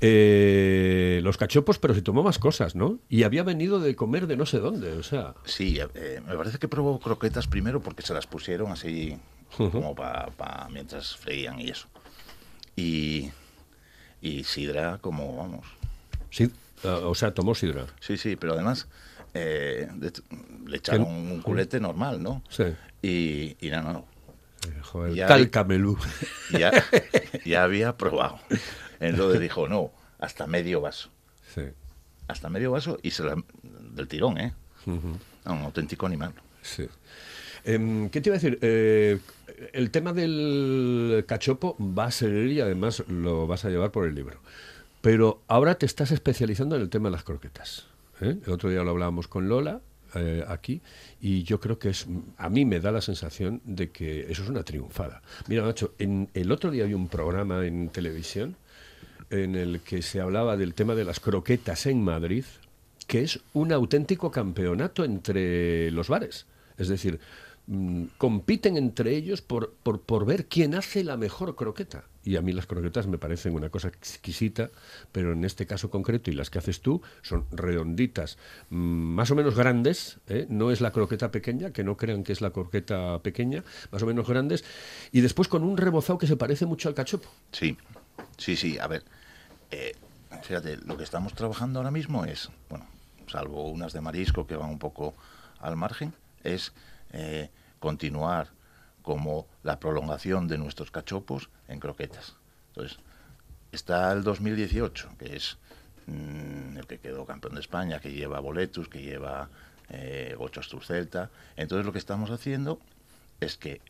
eh, 0.00 1.20
los 1.22 1.36
cachopos, 1.36 1.78
pero 1.78 1.94
se 1.94 2.02
tomó 2.02 2.22
más 2.22 2.38
cosas, 2.38 2.74
¿no? 2.74 2.98
Y 3.08 3.22
había 3.22 3.42
venido 3.42 3.80
de 3.80 3.94
comer 3.96 4.26
de 4.26 4.36
no 4.36 4.46
sé 4.46 4.58
dónde, 4.58 4.92
o 4.92 5.02
sea. 5.02 5.34
Sí, 5.44 5.78
eh, 5.94 6.20
me 6.26 6.36
parece 6.36 6.58
que 6.58 6.68
probó 6.68 6.98
croquetas 7.00 7.46
primero 7.46 7.80
porque 7.80 8.02
se 8.02 8.12
las 8.14 8.26
pusieron 8.26 8.70
así 8.72 9.16
como 9.56 9.94
para 9.94 10.68
mientras 10.70 11.16
freían 11.16 11.60
y 11.60 11.70
eso. 11.70 11.86
Y, 12.76 13.30
y 14.20 14.44
sidra 14.44 14.98
como, 14.98 15.36
vamos. 15.36 15.66
Sí, 16.30 16.50
ah, 16.84 17.00
o 17.04 17.14
sea, 17.14 17.32
tomó 17.32 17.54
sidra. 17.54 17.86
Sí, 18.00 18.16
sí, 18.16 18.36
pero 18.36 18.54
además 18.54 18.88
eh, 19.32 19.88
le 20.66 20.76
echaron 20.76 21.06
un 21.06 21.40
culete 21.40 21.78
normal, 21.80 22.22
¿no? 22.22 22.42
Sí. 22.48 22.64
Y, 23.00 23.56
y 23.64 23.70
no, 23.70 23.82
no, 23.82 23.90
Eh, 23.90 24.13
joder, 24.82 25.14
Ya 25.14 25.26
tal 25.26 25.50
camelú. 25.50 25.98
ya, 26.50 26.70
ya 27.44 27.64
había 27.64 27.96
probado. 27.96 28.38
Entonces 29.00 29.40
dijo, 29.40 29.68
no, 29.68 29.92
hasta 30.18 30.46
medio 30.46 30.80
vaso. 30.80 31.10
Sí. 31.54 31.62
Hasta 32.28 32.48
medio 32.48 32.70
vaso 32.70 32.98
y 33.02 33.10
se 33.10 33.22
la, 33.24 33.36
del 33.62 34.08
tirón, 34.08 34.38
¿eh? 34.38 34.54
Ujú. 34.86 35.18
Un 35.46 35.58
auténtico 35.64 36.06
animal. 36.06 36.32
Sí. 36.62 36.88
Em, 37.64 38.08
¿Qué 38.10 38.20
te 38.20 38.28
iba 38.30 38.36
a 38.36 38.38
decir? 38.38 38.58
Eh, 38.62 39.18
el 39.72 39.90
tema 39.90 40.12
del 40.12 41.24
cachopo 41.26 41.76
va 41.80 42.06
a 42.06 42.10
seguir 42.10 42.52
y 42.52 42.60
además 42.60 43.04
lo 43.08 43.46
vas 43.46 43.64
a 43.64 43.70
llevar 43.70 43.90
por 43.90 44.06
el 44.06 44.14
libro. 44.14 44.40
Pero 45.00 45.42
ahora 45.48 45.74
te 45.76 45.86
estás 45.86 46.10
especializando 46.10 46.76
en 46.76 46.82
el 46.82 46.88
tema 46.90 47.08
de 47.08 47.12
las 47.12 47.24
croquetas. 47.24 47.86
¿eh? 48.20 48.36
El 48.44 48.52
otro 48.52 48.70
día 48.70 48.82
lo 48.82 48.90
hablábamos 48.90 49.28
con 49.28 49.48
Lola 49.48 49.80
eh, 50.14 50.44
aquí 50.46 50.80
y 51.20 51.42
yo 51.42 51.60
creo 51.60 51.78
que 51.78 51.90
es 51.90 52.06
a 52.36 52.48
mí 52.48 52.64
me 52.64 52.80
da 52.80 52.92
la 52.92 53.00
sensación 53.00 53.60
de 53.64 53.90
que 53.90 54.30
eso 54.30 54.42
es 54.42 54.48
una 54.48 54.62
triunfada. 54.62 55.22
Mira, 55.48 55.64
Nacho, 55.64 55.94
en, 55.98 56.28
el 56.34 56.52
otro 56.52 56.70
día 56.70 56.84
había 56.84 56.96
un 56.96 57.08
programa 57.08 57.66
en 57.66 57.88
televisión 57.88 58.56
en 59.30 59.54
el 59.56 59.80
que 59.80 60.02
se 60.02 60.20
hablaba 60.20 60.56
del 60.56 60.74
tema 60.74 60.94
de 60.94 61.04
las 61.04 61.20
croquetas 61.20 61.86
en 61.86 62.02
Madrid, 62.02 62.44
que 63.06 63.22
es 63.22 63.40
un 63.52 63.72
auténtico 63.72 64.30
campeonato 64.30 65.04
entre 65.04 65.90
los 65.90 66.08
bares. 66.08 66.46
Es 66.78 66.88
decir, 66.88 67.18
mm, 67.66 68.04
compiten 68.18 68.76
entre 68.76 69.16
ellos 69.16 69.42
por, 69.42 69.74
por, 69.82 70.00
por 70.00 70.26
ver 70.26 70.46
quién 70.46 70.74
hace 70.74 71.04
la 71.04 71.16
mejor 71.16 71.56
croqueta. 71.56 72.04
Y 72.24 72.36
a 72.36 72.42
mí 72.42 72.52
las 72.52 72.66
croquetas 72.66 73.06
me 73.06 73.18
parecen 73.18 73.54
una 73.54 73.68
cosa 73.68 73.88
exquisita, 73.88 74.70
pero 75.12 75.32
en 75.32 75.44
este 75.44 75.66
caso 75.66 75.90
concreto 75.90 76.30
y 76.30 76.34
las 76.34 76.50
que 76.50 76.58
haces 76.58 76.80
tú 76.80 77.02
son 77.22 77.46
redonditas, 77.50 78.38
mm, 78.70 78.76
más 78.76 79.30
o 79.30 79.34
menos 79.34 79.54
grandes, 79.54 80.18
¿eh? 80.28 80.46
no 80.48 80.70
es 80.70 80.80
la 80.80 80.90
croqueta 80.90 81.30
pequeña, 81.30 81.70
que 81.72 81.84
no 81.84 81.96
crean 81.96 82.24
que 82.24 82.32
es 82.32 82.40
la 82.40 82.50
croqueta 82.50 83.18
pequeña, 83.20 83.62
más 83.90 84.02
o 84.02 84.06
menos 84.06 84.26
grandes, 84.26 84.64
y 85.12 85.20
después 85.20 85.48
con 85.48 85.62
un 85.62 85.76
rebozado 85.76 86.18
que 86.18 86.26
se 86.26 86.36
parece 86.36 86.66
mucho 86.66 86.88
al 86.88 86.94
cachopo. 86.94 87.28
Sí, 87.52 87.76
sí, 88.38 88.56
sí. 88.56 88.78
A 88.78 88.86
ver, 88.86 89.04
eh, 89.70 89.94
fíjate, 90.42 90.78
lo 90.78 90.96
que 90.96 91.04
estamos 91.04 91.34
trabajando 91.34 91.78
ahora 91.78 91.90
mismo 91.90 92.24
es, 92.24 92.50
bueno, 92.70 92.86
salvo 93.26 93.70
unas 93.70 93.92
de 93.92 94.00
marisco 94.00 94.46
que 94.46 94.56
van 94.56 94.70
un 94.70 94.78
poco 94.78 95.14
al 95.60 95.76
margen, 95.76 96.14
es 96.42 96.72
eh, 97.12 97.50
continuar 97.78 98.48
como 99.04 99.46
la 99.62 99.78
prolongación 99.78 100.48
de 100.48 100.56
nuestros 100.56 100.90
cachopos 100.90 101.50
en 101.68 101.78
croquetas. 101.78 102.36
Entonces, 102.68 102.98
está 103.70 104.10
el 104.12 104.24
2018, 104.24 105.10
que 105.18 105.36
es 105.36 105.58
mm, 106.06 106.78
el 106.78 106.86
que 106.86 106.98
quedó 106.98 107.26
campeón 107.26 107.54
de 107.54 107.60
España, 107.60 108.00
que 108.00 108.12
lleva 108.12 108.40
boletus, 108.40 108.88
que 108.88 109.02
lleva 109.02 109.50
eh, 109.90 110.34
Gocho 110.38 110.60
Astur 110.60 110.82
Celta. 110.82 111.30
Entonces, 111.54 111.84
lo 111.84 111.92
que 111.92 111.98
estamos 111.98 112.30
haciendo 112.30 112.80
es 113.40 113.58
que 113.58 113.82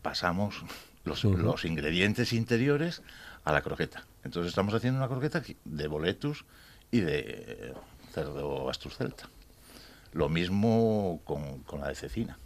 pasamos 0.00 0.64
los, 1.04 1.64
ingredientes 1.66 2.32
interiores 2.32 3.02
a 3.44 3.52
la 3.52 3.60
croqueta. 3.60 4.06
Entonces 4.24 4.48
estamos 4.48 4.72
haciendo 4.72 4.98
una 4.98 5.08
croqueta 5.08 5.42
que- 5.42 5.58
de 5.66 5.88
boletus 5.88 6.46
y 6.90 7.00
de 7.00 7.18
eh, 7.28 7.74
cerdo 8.14 8.70
Astur 8.70 8.92
Celta. 8.92 9.28
Lo 10.14 10.30
mismo 10.30 11.20
con, 11.24 11.60
con 11.64 11.82
la 11.82 11.88
de 11.88 11.96
cecina. 11.96 12.38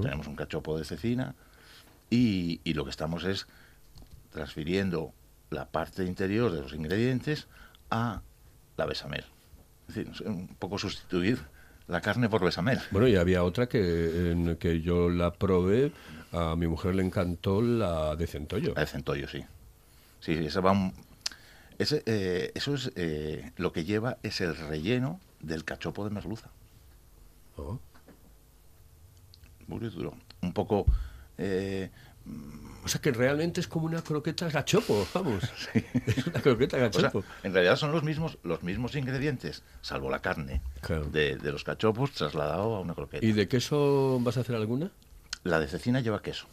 Tenemos 0.00 0.26
un 0.26 0.36
cachopo 0.36 0.78
de 0.78 0.84
cecina 0.84 1.34
y, 2.10 2.60
y 2.64 2.74
lo 2.74 2.84
que 2.84 2.90
estamos 2.90 3.24
es 3.24 3.46
transfiriendo 4.30 5.12
la 5.50 5.66
parte 5.66 6.04
interior 6.04 6.52
de 6.52 6.60
los 6.60 6.72
ingredientes 6.72 7.46
a 7.90 8.22
la 8.76 8.86
besamel. 8.86 9.24
Es 9.88 9.94
decir, 9.94 10.26
un 10.26 10.48
poco 10.48 10.78
sustituir 10.78 11.38
la 11.88 12.00
carne 12.00 12.28
por 12.28 12.44
besamel. 12.44 12.80
Bueno, 12.92 13.08
y 13.08 13.16
había 13.16 13.42
otra 13.42 13.68
que, 13.68 14.30
en 14.30 14.56
que 14.56 14.80
yo 14.80 15.08
la 15.10 15.32
probé, 15.32 15.92
a 16.32 16.54
mi 16.56 16.68
mujer 16.68 16.94
le 16.94 17.02
encantó 17.04 17.60
la 17.62 18.14
de 18.14 18.26
centollo. 18.28 18.74
La 18.74 18.82
de 18.82 18.86
centollo, 18.86 19.28
sí. 19.28 19.44
Sí, 20.20 20.32
esa 20.34 20.60
va 20.60 20.70
un- 20.72 20.94
ese, 21.78 22.02
eh, 22.06 22.52
eso 22.54 22.74
es 22.74 22.92
eh, 22.94 23.50
lo 23.56 23.72
que 23.72 23.84
lleva 23.84 24.18
es 24.22 24.40
el 24.40 24.54
relleno 24.56 25.18
del 25.40 25.64
cachopo 25.64 26.04
de 26.04 26.10
merluza. 26.10 26.50
Oh. 27.56 27.80
Muy 29.78 29.88
duro. 29.90 30.14
Un 30.42 30.52
poco... 30.52 30.86
eh, 31.38 31.90
O 32.84 32.88
sea 32.88 33.00
que 33.00 33.12
realmente 33.12 33.60
es 33.60 33.68
como 33.68 33.86
una 33.86 34.02
croqueta 34.02 34.48
gachopo, 34.48 35.06
vamos. 35.14 35.44
Es 36.06 36.26
una 36.26 36.40
croqueta 36.40 36.76
o 36.76 36.80
sea, 36.92 37.02
gachopo. 37.02 37.24
en 37.42 37.52
realidad 37.52 37.76
son 37.76 37.92
los 37.92 38.02
mismos, 38.02 38.38
los 38.42 38.62
mismos 38.62 38.94
ingredientes, 38.96 39.62
salvo 39.82 40.10
la 40.10 40.20
carne 40.20 40.62
Claro. 40.80 41.04
de, 41.04 41.36
de 41.36 41.52
los 41.52 41.62
cachopos 41.64 42.12
trasladado 42.12 42.76
a 42.76 42.80
una 42.80 42.94
croqueta. 42.94 43.24
¿Y 43.24 43.32
de 43.32 43.48
queso 43.48 44.18
vas 44.22 44.36
a 44.38 44.40
hacer 44.40 44.56
alguna? 44.56 44.90
La 45.44 45.58
de 45.60 45.68
cecina 45.68 46.00
lleva 46.00 46.20
queso. 46.22 46.46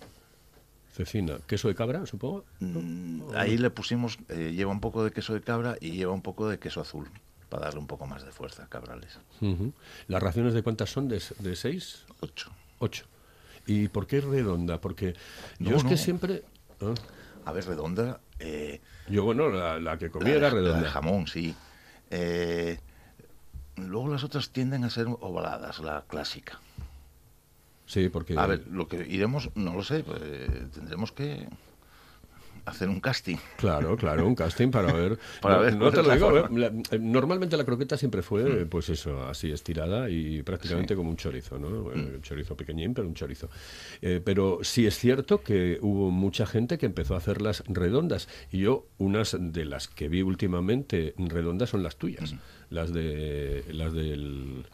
Cecina. 0.94 1.38
¿Queso 1.48 1.68
de 1.68 1.76
cabra, 1.76 2.06
supongo? 2.06 2.44
Mm, 2.60 3.36
Ahí 3.36 3.58
le 3.58 3.70
pusimos, 3.70 4.18
eh, 4.30 4.54
lleva 4.56 4.72
un 4.72 4.80
poco 4.82 5.04
de 5.04 5.12
queso 5.12 5.34
de 5.34 5.42
cabra 5.42 5.78
y 5.80 5.92
lleva 5.92 6.12
un 6.12 6.22
poco 6.24 6.50
de 6.50 6.58
queso 6.60 6.82
azul, 6.82 7.08
para 7.50 7.66
darle 7.66 7.80
un 7.80 7.88
poco 7.88 8.06
más 8.08 8.26
de 8.26 8.32
fuerza, 8.32 8.68
cabrales. 8.68 9.20
Ujú. 9.42 9.74
¿Las 10.08 10.24
raciones 10.24 10.54
de 10.54 10.64
cuántas 10.64 10.90
son? 10.90 11.08
¿De, 11.08 11.22
de 11.40 11.56
seis? 11.56 12.04
Ocho. 12.22 12.52
Ocho. 12.80 13.06
¿Y 13.66 13.88
por 13.90 14.08
qué 14.08 14.22
redonda? 14.22 14.80
Porque 14.80 15.14
yo 15.60 15.72
No, 15.72 15.78
es 15.78 15.84
que 15.84 15.98
siempre... 15.98 16.44
ah, 16.82 16.94
A 17.46 17.52
ver, 17.52 17.66
redonda. 17.66 18.20
eh, 18.40 18.82
Yo, 19.10 19.24
bueno, 19.24 19.50
la, 19.50 19.80
la 19.80 19.98
que 19.98 20.10
comí 20.10 20.30
La 20.30 20.38
era 20.38 20.50
de- 20.50 20.56
la 20.56 20.62
de 20.62 20.68
redonda. 20.68 20.90
jamón, 20.92 21.28
sí. 21.28 21.56
Eh, 22.10 22.80
luego 23.76 24.10
las 24.10 24.24
otras 24.24 24.50
tienden 24.52 24.84
a 24.84 24.90
ser 24.90 25.08
ovaladas, 25.08 25.80
la 25.80 26.06
clásica. 26.08 26.60
Sí, 27.86 28.10
porque... 28.10 28.38
A 28.38 28.46
ver, 28.48 28.66
lo 28.68 28.88
que 28.88 29.06
iremos, 29.08 29.50
no 29.56 29.74
lo 29.74 29.84
sé, 29.84 30.04
pues, 30.04 30.22
tendremos 30.74 31.12
que 31.12 31.48
hacer 32.68 32.90
un 32.90 33.00
casting. 33.00 33.38
Claro, 33.58 33.96
claro, 33.98 34.26
un 34.28 34.36
casting 34.36 34.70
para 34.72 34.92
ver. 34.94 35.18
Para 35.42 35.56
no, 35.58 35.62
ver 35.62 35.76
no 35.78 35.92
te 35.92 36.04
lo 36.04 36.14
digo. 36.14 36.38
eh, 36.38 36.46
la- 36.52 36.68
eh, 36.92 37.00
normalmente 37.00 37.56
la 37.58 37.64
croqueta 37.66 37.98
siempre 37.98 38.22
fue, 38.22 38.62
eh, 38.62 38.66
pues 38.66 38.90
eso, 38.90 39.26
así 39.28 39.52
estirada 39.52 40.10
y 40.10 40.44
prácticamente 40.44 40.96
como 40.96 41.10
un 41.10 41.18
chorizo, 41.18 41.58
¿no? 41.60 41.70
Bueno, 41.84 42.04
Mm. 42.04 42.16
Un 42.16 42.22
chorizo 42.22 42.56
pequeñín, 42.56 42.94
pero 42.94 43.08
un 43.08 43.14
chorizo. 43.14 43.50
Eh, 44.02 44.22
pero 44.24 44.60
sí 44.64 44.86
es 44.86 44.98
cierto 44.98 45.42
que 45.42 45.78
hubo 45.82 46.12
mucha 46.12 46.46
gente 46.46 46.78
que 46.78 46.86
empezó 46.86 47.16
a 47.16 47.18
hacerlas 47.18 47.64
redondas. 47.68 48.28
Y 48.52 48.60
yo, 48.60 48.86
unas 48.98 49.36
de 49.40 49.66
las 49.66 49.88
que 49.88 50.08
vi 50.10 50.22
últimamente 50.22 51.14
redondas 51.18 51.70
son 51.70 51.84
las 51.84 51.96
tuyas, 51.98 52.34
Mm. 52.34 52.38
las 52.70 52.94
de 52.94 53.64
las 53.72 53.94
del 53.94 54.66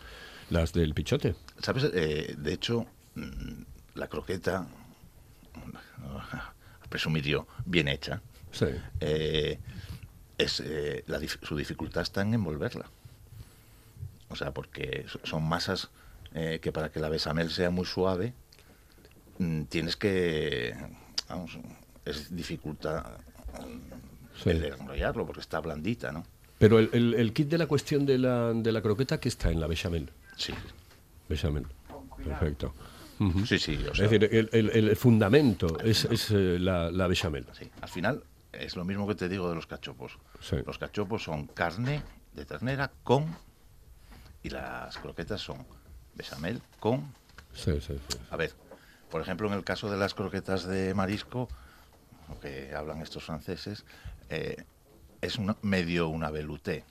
las 0.49 0.73
del 0.73 0.93
pichote. 0.93 1.35
¿Sabes? 1.59 1.89
Eh, 1.93 2.35
de 2.37 2.53
hecho, 2.53 2.85
mm, 3.15 3.63
la 3.95 4.07
croqueta, 4.07 4.67
presumir 6.93 7.23
yo, 7.25 7.47
bien 7.65 7.87
hecha, 7.87 8.21
Sí. 8.51 8.67
eh, 8.99 9.57
es, 10.37 10.59
eh, 10.63 11.03
la 11.07 11.19
dif- 11.19 11.39
su 11.43 11.55
dificultad 11.57 12.03
está 12.03 12.21
en 12.21 12.35
envolverla. 12.35 12.85
O 14.29 14.35
sea, 14.35 14.51
porque 14.53 15.05
so- 15.07 15.19
son 15.23 15.43
masas 15.43 15.89
eh, 16.35 16.59
que 16.61 16.71
para 16.71 16.91
que 16.91 16.99
la 16.99 17.09
bechamel 17.09 17.49
sea 17.49 17.69
muy 17.71 17.85
suave, 17.85 18.33
mm, 19.39 19.63
tienes 19.63 19.95
que. 19.95 20.73
Vamos, 21.29 21.57
es 22.05 22.35
dificultad 22.35 23.05
Sí. 24.43 24.49
el 24.51 24.63
enrollarlo 24.65 25.25
porque 25.25 25.41
está 25.41 25.59
blandita, 25.59 26.11
¿no? 26.11 26.23
Pero 26.59 26.77
el, 26.79 26.89
el- 26.93 27.13
el 27.15 27.33
kit 27.33 27.47
de 27.49 27.57
la 27.57 27.65
cuestión 27.67 28.05
de 28.05 28.17
la, 28.19 28.53
de 28.53 28.71
la 28.71 28.81
croqueta 28.81 29.19
que 29.19 29.29
está 29.29 29.49
en 29.51 29.59
la 29.59 29.67
bechamel. 29.67 30.09
Sí, 30.37 30.53
Bechamel. 31.29 31.65
Perfecto. 32.23 32.73
Sí, 33.45 33.59
sí. 33.59 33.75
o 33.89 33.95
sea, 33.95 34.05
es 34.05 34.11
decir, 34.11 34.29
el, 34.31 34.49
el- 34.51 34.69
el 34.89 34.95
fundamento 34.95 35.79
es, 35.79 36.05
es, 36.05 36.31
eh, 36.31 36.57
la, 36.59 36.91
la 36.91 37.07
bechamel. 37.07 37.45
sí. 37.57 37.69
Al 37.81 37.89
final 37.89 38.23
es 38.51 38.75
lo 38.75 38.83
mismo 38.85 39.07
que 39.07 39.15
te 39.15 39.29
digo 39.29 39.49
de 39.49 39.55
los 39.55 39.65
cachopos. 39.67 40.17
Sí. 40.41 40.57
Los 40.65 40.77
cachopos 40.77 41.23
son 41.23 41.47
carne 41.47 42.01
de 42.33 42.45
ternera 42.45 42.91
con. 43.03 43.25
Y 44.43 44.49
las 44.49 44.97
croquetas 44.97 45.41
son 45.41 45.65
bechamel 46.15 46.61
con 46.79 47.13
Sí, 47.53 47.71
sí, 47.79 47.97
sí. 48.09 48.17
A 48.31 48.35
ver, 48.35 48.51
por 49.09 49.21
ejemplo, 49.21 49.47
en 49.47 49.53
el 49.53 49.63
caso 49.63 49.89
de 49.89 49.97
las 49.97 50.13
croquetas 50.15 50.65
de 50.65 50.93
marisco, 50.93 51.47
lo 52.27 52.39
que 52.39 52.73
hablan 52.75 53.01
estos 53.01 53.23
franceses, 53.23 53.85
eh, 54.29 54.63
es 55.21 55.37
una- 55.37 55.55
medio 55.61 56.09
una 56.09 56.29
velouté. 56.31 56.83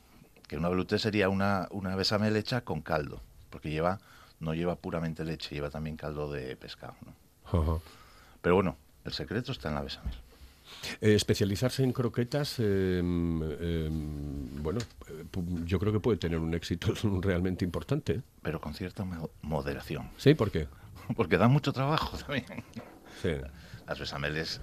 Que 0.49 0.57
una 0.57 0.69
velouté 0.69 0.99
sería 0.99 1.29
una, 1.29 1.69
una 1.73 1.95
bechamel 1.97 2.37
hecha 2.37 2.62
con 2.62 2.81
caldo, 2.81 3.21
porque 3.50 3.71
lleva 3.71 3.99
no 4.42 4.52
lleva 4.54 4.76
puramente 4.76 5.25
leche, 5.25 5.54
lleva 5.54 5.70
también 5.70 5.96
caldo 5.96 6.30
de 6.30 6.56
pescado. 6.56 6.94
¿no? 7.52 7.80
Pero 8.42 8.54
bueno, 8.56 8.76
el 9.04 9.12
secreto 9.12 9.52
está 9.52 9.68
en 9.68 9.75
la 9.76 9.82
bechamel. 9.82 10.14
Eh, 11.00 11.14
especializarse 11.14 11.82
en 11.84 11.92
croquetas, 11.92 12.58
eh, 12.58 13.00
eh, 13.04 13.88
bueno, 13.90 14.80
eh, 15.08 15.25
yo 15.64 15.78
creo 15.78 15.92
que 15.92 16.00
puede 16.00 16.18
tener 16.18 16.38
un 16.38 16.54
éxito 16.54 16.92
realmente 17.20 17.64
importante. 17.64 18.12
¿eh? 18.14 18.20
Pero 18.42 18.61
con 18.61 18.75
cierta 18.75 19.04
mo- 19.04 19.30
moderación, 19.42 20.11
¿Sí? 20.16 20.34
¿Por 20.34 20.50
qué? 20.50 20.68
porque 21.16 21.37
dan 21.38 21.50
mucho 21.52 21.72
trabajo 21.72 22.16
también. 22.18 22.46
Sí. 23.22 23.30
Las 23.87 23.99
bechameles... 23.99 24.61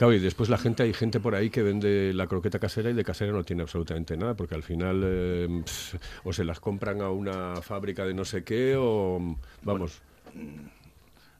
eh, 0.00 0.06
Claro, 0.06 0.14
y 0.14 0.18
después 0.18 0.48
la 0.48 0.56
gente, 0.58 0.82
hay 0.82 0.94
gente 0.94 1.20
por 1.20 1.34
ahí 1.34 1.50
que 1.50 1.62
vende 1.62 2.12
la 2.14 2.26
croqueta 2.26 2.58
casera 2.58 2.88
y 2.90 2.94
de 2.94 3.04
casera 3.04 3.32
no 3.32 3.44
tiene 3.44 3.62
absolutamente 3.62 4.16
nada, 4.16 4.34
porque 4.34 4.54
al 4.54 4.62
final 4.62 5.02
eh, 5.04 5.62
pf, 5.64 5.98
o 6.24 6.32
se 6.32 6.44
las 6.44 6.58
compran 6.58 7.02
a 7.02 7.10
una 7.10 7.56
fábrica 7.60 8.04
de 8.06 8.14
no 8.14 8.24
sé 8.24 8.42
qué 8.42 8.76
o, 8.78 9.36
vamos, 9.62 10.00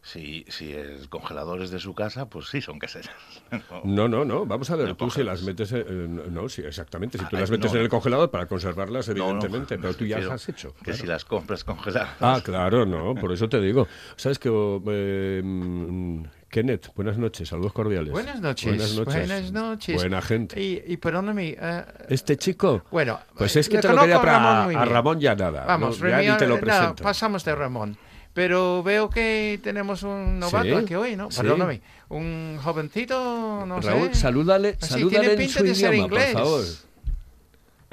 si, 0.02 0.44
si 0.48 0.72
el 0.72 1.08
congelador 1.08 1.62
es 1.62 1.70
de 1.70 1.78
su 1.78 1.94
casa, 1.94 2.28
pues 2.28 2.48
sí, 2.48 2.60
son 2.60 2.78
caseras. 2.78 3.14
No. 3.84 4.08
no, 4.08 4.08
no, 4.08 4.24
no, 4.24 4.46
vamos 4.46 4.70
a 4.70 4.76
ver, 4.76 4.88
No 4.88 4.96
tú 4.96 5.10
si 5.10 5.22
las 5.22 5.42
metes, 5.42 5.72
en- 5.72 6.18
eh, 6.18 6.24
no, 6.30 6.48
sí, 6.48 6.62
exactamente, 6.62 7.18
si 7.18 7.24
tú 7.24 7.36
Ah, 7.36 7.40
las 7.40 7.50
no, 7.50 7.56
metes 7.58 7.74
en 7.74 7.80
el 7.80 7.88
congelador 7.88 8.30
para 8.30 8.46
conservarlas, 8.46 9.08
evidentemente, 9.08 9.76
me 9.76 9.82
pero 9.82 9.94
tú 9.94 10.04
ya 10.06 10.18
las 10.18 10.30
has 10.30 10.48
hecho. 10.48 10.74
Que 10.78 10.84
claro. 10.84 10.98
si 11.00 11.06
las 11.06 11.24
compras 11.24 11.64
congeladas. 11.64 12.16
Ah, 12.20 12.40
claro, 12.44 12.84
no, 12.86 13.14
por 13.14 13.32
eso 13.32 13.48
te 13.48 13.60
digo. 13.60 13.86
Sabes 14.16 14.38
que, 14.38 14.48
eh, 14.50 15.42
mm, 15.44 16.22
Kenneth, 16.50 16.88
buenas 16.97 17.16
noches, 17.16 17.49
saludos 17.49 17.73
cordiales. 17.73 18.11
Buenas 18.11 18.40
noches. 18.40 18.66
Buenas 18.66 18.95
noches. 18.95 19.14
Buenas 19.28 19.52
noches. 19.52 19.95
Buena 19.97 20.21
gente. 20.21 20.61
Y, 20.61 20.83
y 20.85 20.97
perdóname. 20.97 21.57
eh, 21.59 21.85
Este 22.09 22.37
chico, 22.37 22.83
bueno, 22.90 23.21
pues 23.37 23.54
es 23.54 23.69
que 23.69 23.76
le 23.76 23.83
te 23.83 23.88
lo 23.88 24.00
quería 24.00 24.21
para 24.21 24.33
Ramón 24.38 24.76
a. 24.76 24.85
Ramón 24.85 25.21
ya 25.21 25.37
nada. 25.37 25.64
Vamos, 25.64 26.00
no, 26.00 26.09
ya 26.09 26.16
Remy, 26.19 26.30
ni 26.33 26.37
te 26.38 26.47
lo 26.49 26.59
presento. 26.61 27.02
pasamos 27.04 27.45
de 27.45 27.54
Ramón. 27.54 27.97
Pero 28.35 28.83
veo 28.83 29.09
que 29.11 29.61
tenemos 29.62 30.02
un 30.02 30.38
novato 30.40 30.64
Sí, 30.64 30.73
aquí 30.85 30.95
hoy, 30.95 31.16
¿no? 31.16 31.30
sí. 31.30 31.40
Perdóname. 31.40 31.83
Un 32.09 32.59
jovencito, 32.62 33.64
no 33.66 33.80
Raúl, 33.80 34.09
sé. 34.09 34.14
salúdale, 34.21 34.76
Así, 34.80 34.92
salúdale 34.95 35.19
tiene 35.21 35.33
en 35.35 35.38
pinta 35.38 35.59
su 35.61 35.64
de 35.64 35.75
ser 35.75 35.95
idioma, 35.95 36.07
inglés. 36.07 36.33
por 36.33 36.42
favor. 36.42 36.64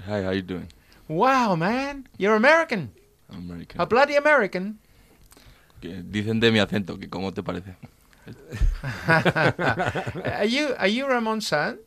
Hi, 0.07 0.25
how 0.25 0.31
you 0.33 0.41
doing? 0.43 0.67
Wow, 1.07 1.55
man. 1.57 2.07
You're 2.17 2.35
American. 2.35 2.91
American. 3.29 3.79
A 3.81 3.85
bloody 3.85 4.15
American. 4.15 4.79
Que 5.81 6.01
dicen 6.03 6.39
de 6.39 6.51
mi 6.51 6.59
acento, 6.59 6.97
que 6.97 7.07
cómo 7.09 7.33
te 7.33 7.43
parece. 7.43 7.75
are 9.07 10.47
you 10.47 10.67
are 10.77 10.87
you 10.91 11.07
Ramon's 11.07 11.47
son? 11.47 11.79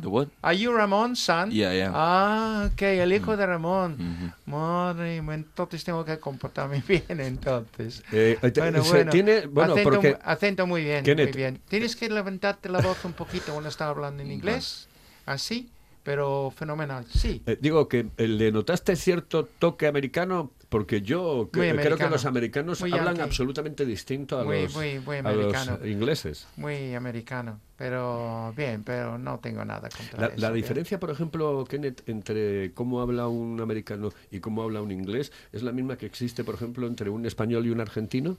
The 0.00 0.08
what? 0.08 0.28
Are 0.42 0.54
you 0.54 0.72
Ramon's 0.76 1.20
son? 1.20 1.50
Yeah, 1.52 1.86
am. 1.86 1.92
Ah, 1.94 2.68
ok, 2.72 2.82
el 2.82 3.12
hijo 3.12 3.36
de 3.36 3.46
Ramón. 3.46 3.96
Mhm. 3.96 4.32
Madre 4.46 5.22
mía, 5.22 5.34
entonces 5.36 5.84
tengo 5.84 6.04
que 6.04 6.18
comportarme 6.18 6.82
bien 6.88 7.20
entonces. 7.20 8.02
Eh, 8.10 8.36
Bueno, 8.56 8.82
bueno. 8.82 9.10
tiene, 9.12 9.46
bueno, 9.46 9.74
acento, 9.74 9.90
porque 9.90 10.18
acento 10.24 10.66
muy 10.66 10.82
bien, 10.82 11.04
Kenneth. 11.04 11.28
muy 11.28 11.36
bien. 11.36 11.60
Tienes 11.68 11.94
que 11.94 12.08
levantarte 12.10 12.68
la 12.68 12.80
voz 12.80 13.04
un 13.04 13.12
poquito 13.12 13.52
cuando 13.52 13.68
estás 13.68 13.88
hablando 13.88 14.22
en 14.22 14.32
inglés. 14.32 14.88
Así, 15.26 15.70
pero 16.02 16.52
fenomenal. 16.56 17.06
Sí. 17.08 17.42
eh, 17.46 17.56
digo 17.60 17.88
que 17.88 18.08
eh, 18.16 18.26
le 18.28 18.50
notaste 18.50 18.96
cierto 18.96 19.44
toque 19.60 19.86
americano, 19.86 20.50
porque 20.74 21.02
yo 21.02 21.50
creo 21.52 21.96
que 21.96 22.08
los 22.08 22.24
americanos 22.24 22.80
Muy 22.80 22.90
hablan 22.90 23.14
yankee. 23.14 23.22
absolutamente 23.22 23.86
distinto 23.86 24.40
a 24.40 24.44
Muy, 24.44 24.62
los, 24.62 24.74
muy, 24.74 24.98
muy 24.98 25.18
a 25.18 25.32
los 25.32 25.54
ingleses. 25.84 26.48
Muy 26.56 26.96
americano. 26.96 27.60
Pero 27.76 28.52
bien, 28.56 28.82
pero 28.82 29.16
no 29.16 29.38
tengo 29.38 29.64
nada 29.64 29.88
contra 29.88 30.20
La, 30.20 30.26
eso. 30.26 30.40
la 30.40 30.50
bien. 30.50 30.62
diferencia, 30.64 30.98
por 30.98 31.10
ejemplo, 31.10 31.64
Kenneth, 31.68 32.08
entre 32.08 32.72
cómo 32.74 33.00
habla 33.00 33.28
un 33.28 33.60
americano 33.60 34.10
y 34.32 34.40
cómo 34.40 34.64
habla 34.64 34.82
un 34.82 34.90
inglés, 34.90 35.30
es 35.52 35.62
la 35.62 35.70
misma 35.70 35.96
que 35.96 36.06
existe, 36.06 36.42
por 36.42 36.56
ejemplo, 36.56 36.88
entre 36.88 37.08
un 37.08 37.24
español 37.24 37.64
y 37.66 37.70
un 37.70 37.80
argentino. 37.80 38.36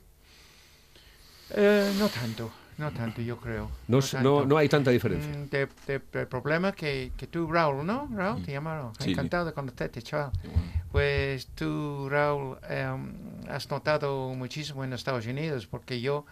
Eh, 1.51 1.89
no 1.99 2.09
tanto, 2.09 2.51
no 2.77 2.91
tanto, 2.91 3.21
yo 3.21 3.37
creo. 3.37 3.69
No, 3.87 3.99
no 3.99 4.03
tanto. 4.03 4.39
no, 4.41 4.45
no 4.45 4.57
hay 4.57 4.67
tanta 4.67 4.91
diferencia. 4.91 5.31
Mm, 5.31 5.49
de, 5.49 5.67
de- 5.87 6.01
del 6.11 6.27
problema 6.27 6.73
que, 6.73 7.13
que 7.15 7.27
tú, 7.27 7.49
Raúl, 7.49 7.85
¿no? 7.85 8.09
Raúl, 8.13 8.43
te 8.43 8.51
llamo 8.51 8.71
Raúl. 8.71 8.91
Sí. 8.99 9.11
Encantado 9.11 9.45
de 9.45 9.53
conocerte, 9.53 10.01
chaval. 10.01 10.31
Sí, 10.41 10.47
bueno. 10.49 10.74
Pues 10.95 11.47
tú, 11.55 12.07
Raúl, 12.07 12.57
em, 12.69 13.11
has 13.49 13.69
notado 13.69 14.33
muchísimo 14.33 14.81
en 14.85 14.93
Estados 14.93 15.25
Unidos, 15.25 15.67
porque 15.67 15.99
yo, 15.99 16.25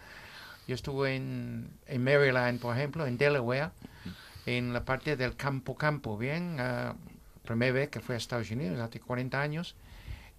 yo 0.66 0.74
estuve 0.74 1.16
en, 1.16 1.68
en 1.86 2.02
Maryland, 2.02 2.58
por 2.60 2.74
ejemplo, 2.74 3.06
en 3.06 3.18
Delaware, 3.18 3.72
en 4.46 4.72
la 4.72 4.82
parte 4.82 5.16
del 5.16 5.36
campo 5.36 5.74
campo, 5.74 6.16
¿bien? 6.16 6.56
Ah, 6.58 6.94
primera 7.44 7.74
vez 7.74 7.90
que 7.90 8.00
fui 8.00 8.14
a 8.14 8.16
Estados 8.16 8.50
Unidos, 8.50 8.80
hace 8.80 9.00
40 9.00 9.38
años, 9.38 9.74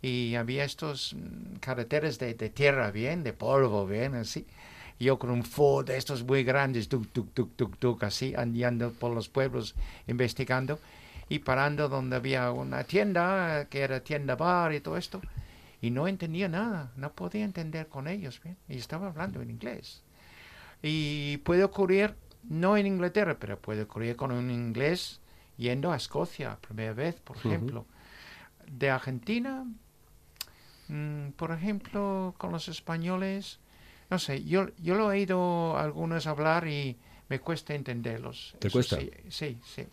y 0.02 0.34
había 0.34 0.64
estos 0.64 1.14
mm, 1.14 1.58
carreteras 1.60 2.18
de, 2.18 2.34
de 2.34 2.50
tierra, 2.50 2.90
¿bien? 2.90 3.22
De 3.22 3.32
polvo, 3.32 3.86
¿bien? 3.86 4.16
Así. 4.16 4.48
Yo 5.00 5.20
con 5.20 5.30
un 5.30 5.44
Ford 5.44 5.86
de 5.86 5.98
estos 5.98 6.24
muy 6.24 6.44
grandes, 6.44 6.90
tuk, 6.90 7.08
tuk, 7.14 7.32
tuk, 7.32 7.56
tuk, 7.56 7.78
tuk, 7.78 8.04
así, 8.04 8.34
andando 8.36 8.92
por 8.92 9.14
los 9.14 9.30
pueblos, 9.30 9.76
investigando 10.08 10.80
y 11.30 11.40
parando 11.40 11.90
donde 11.90 12.16
había 12.16 12.52
una 12.52 12.84
tienda, 12.84 13.68
que 13.70 13.82
era 13.82 14.02
tienda 14.02 14.36
bar 14.36 14.74
y 14.74 14.80
todo 14.80 14.98
esto. 14.98 15.22
Y 15.82 15.92
no 15.92 16.08
entendía 16.08 16.48
nada, 16.48 16.92
no 16.96 17.12
podía 17.14 17.44
entender 17.44 17.88
con 17.88 18.08
ellos, 18.08 18.42
¿bien? 18.44 18.58
Y 18.68 18.78
estaba 18.78 19.08
hablando 19.08 19.42
en 19.42 19.52
inglés. 19.52 20.04
Y 20.82 21.38
puede 21.38 21.64
ocurrir, 21.64 22.16
no 22.44 22.78
en 22.78 22.88
Inglaterra, 22.88 23.38
pero 23.40 23.60
puede 23.60 23.84
ocurrir 23.84 24.16
con 24.16 24.32
un 24.32 24.52
inglés 24.52 25.20
yendo 25.58 25.92
a 25.92 25.96
Escocia, 25.96 26.58
primera 26.60 26.94
vez, 26.94 27.16
por 27.16 27.38
ejemplo. 27.38 27.86
De 28.68 28.90
Argentina, 28.90 29.66
mm, 30.88 31.30
por 31.32 31.52
ejemplo, 31.52 32.34
con 32.38 32.52
los 32.52 32.68
españoles, 32.68 33.60
no 34.10 34.20
sé, 34.20 34.44
yo, 34.44 34.68
yo 34.78 34.96
lo 34.96 35.12
he 35.12 35.18
oído 35.18 35.78
a 35.78 35.84
algunos 35.84 36.28
hablar 36.28 36.68
y 36.68 36.98
me 37.30 37.40
cuesta 37.40 37.74
entenderlos. 37.74 38.56
¿Te 38.60 38.68
Eso 38.68 38.76
cuesta? 38.76 39.00
Sí, 39.00 39.12
sí, 39.30 39.58
sí. 39.64 39.86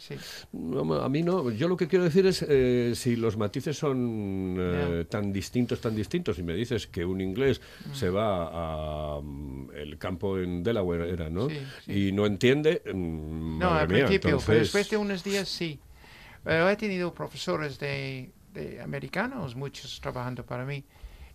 Sí. 0.00 0.16
No, 0.52 0.94
a 0.94 1.08
mí 1.08 1.22
no. 1.22 1.50
Yo 1.50 1.68
lo 1.68 1.76
que 1.76 1.86
quiero 1.86 2.04
decir 2.04 2.26
es 2.26 2.38
si 2.38 2.94
si 3.10 3.16
los 3.16 3.36
matices 3.36 3.76
son 3.78 4.56
eh, 4.58 5.04
tan 5.08 5.32
distintos, 5.32 5.80
tan 5.80 5.94
distintos. 5.94 6.38
Y 6.38 6.42
me 6.42 6.54
dices 6.54 6.86
que 6.86 7.04
un 7.04 7.20
inglés 7.20 7.60
Mm. 7.86 7.94
se 7.94 8.10
va 8.10 9.16
a 9.16 9.20
mm, 9.20 9.70
el 9.74 9.98
campo 9.98 10.38
en 10.38 10.62
Delaware, 10.62 11.08
era, 11.10 11.30
¿no? 11.30 11.48
Sí, 11.48 11.58
sí. 11.86 11.92
Y 12.08 12.12
no 12.12 12.26
entiende. 12.26 12.82
mm, 12.92 13.58
No, 13.58 13.70
al 13.74 13.88
mía, 13.88 14.06
principio, 14.06 14.38
pero 14.46 14.58
después 14.60 14.90
de 14.90 14.96
unos 14.96 15.22
días 15.22 15.48
sí. 15.48 15.78
Pero 16.44 16.68
he 16.70 16.76
tenido 16.76 17.12
profesores 17.14 17.78
de, 17.78 18.30
de 18.54 18.80
americanos, 18.80 19.54
muchos 19.54 20.00
trabajando 20.00 20.44
para 20.44 20.64
mí. 20.64 20.84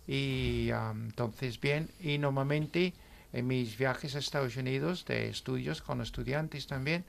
Y 0.06 0.70
am, 0.70 1.06
entonces, 1.06 1.60
bien, 1.60 1.88
y 2.00 2.18
normalmente 2.18 2.92
en 3.32 3.46
mis 3.46 3.76
viajes 3.76 4.14
a 4.14 4.18
Estados 4.20 4.56
Unidos 4.56 5.04
de 5.04 5.28
estudios 5.28 5.82
con 5.82 6.00
estudiantes 6.00 6.66
también 6.66 7.04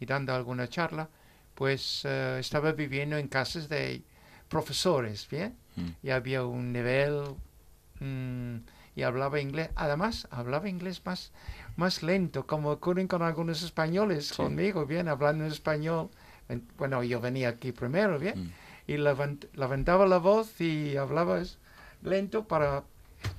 y 0.00 0.06
dando 0.06 0.34
alguna 0.34 0.68
charla, 0.68 1.08
pues 1.54 2.02
eh, 2.04 2.36
estaba 2.40 2.72
viviendo 2.72 3.16
en 3.18 3.28
casas 3.28 3.68
de 3.68 4.02
profesores, 4.48 5.28
¿bien? 5.28 5.56
Mm. 5.76 5.88
Y 6.02 6.10
había 6.10 6.44
un 6.44 6.72
nivel 6.72 7.22
mm, 8.00 8.56
y 8.96 9.02
hablaba 9.02 9.40
inglés. 9.40 9.70
Además, 9.76 10.26
hablaba 10.30 10.68
inglés 10.68 11.02
más, 11.04 11.32
más 11.76 12.02
lento, 12.02 12.46
como 12.46 12.70
ocurren 12.70 13.08
con 13.08 13.22
algunos 13.22 13.62
españoles 13.62 14.32
conmigo, 14.32 14.86
bien, 14.86 15.08
hablando 15.08 15.44
en 15.44 15.52
español. 15.52 16.10
En- 16.48 16.66
Bueno, 16.78 17.02
yo 17.04 17.20
venía 17.20 17.50
aquí 17.50 17.72
primero, 17.72 18.18
bien, 18.18 18.44
Mm. 18.46 18.50
y 18.86 18.92
levant- 18.96 19.48
levantaba 19.54 20.06
la 20.06 20.18
voz 20.18 20.60
y 20.60 20.96
hablaba 20.96 21.42
lento 22.02 22.46
para 22.46 22.84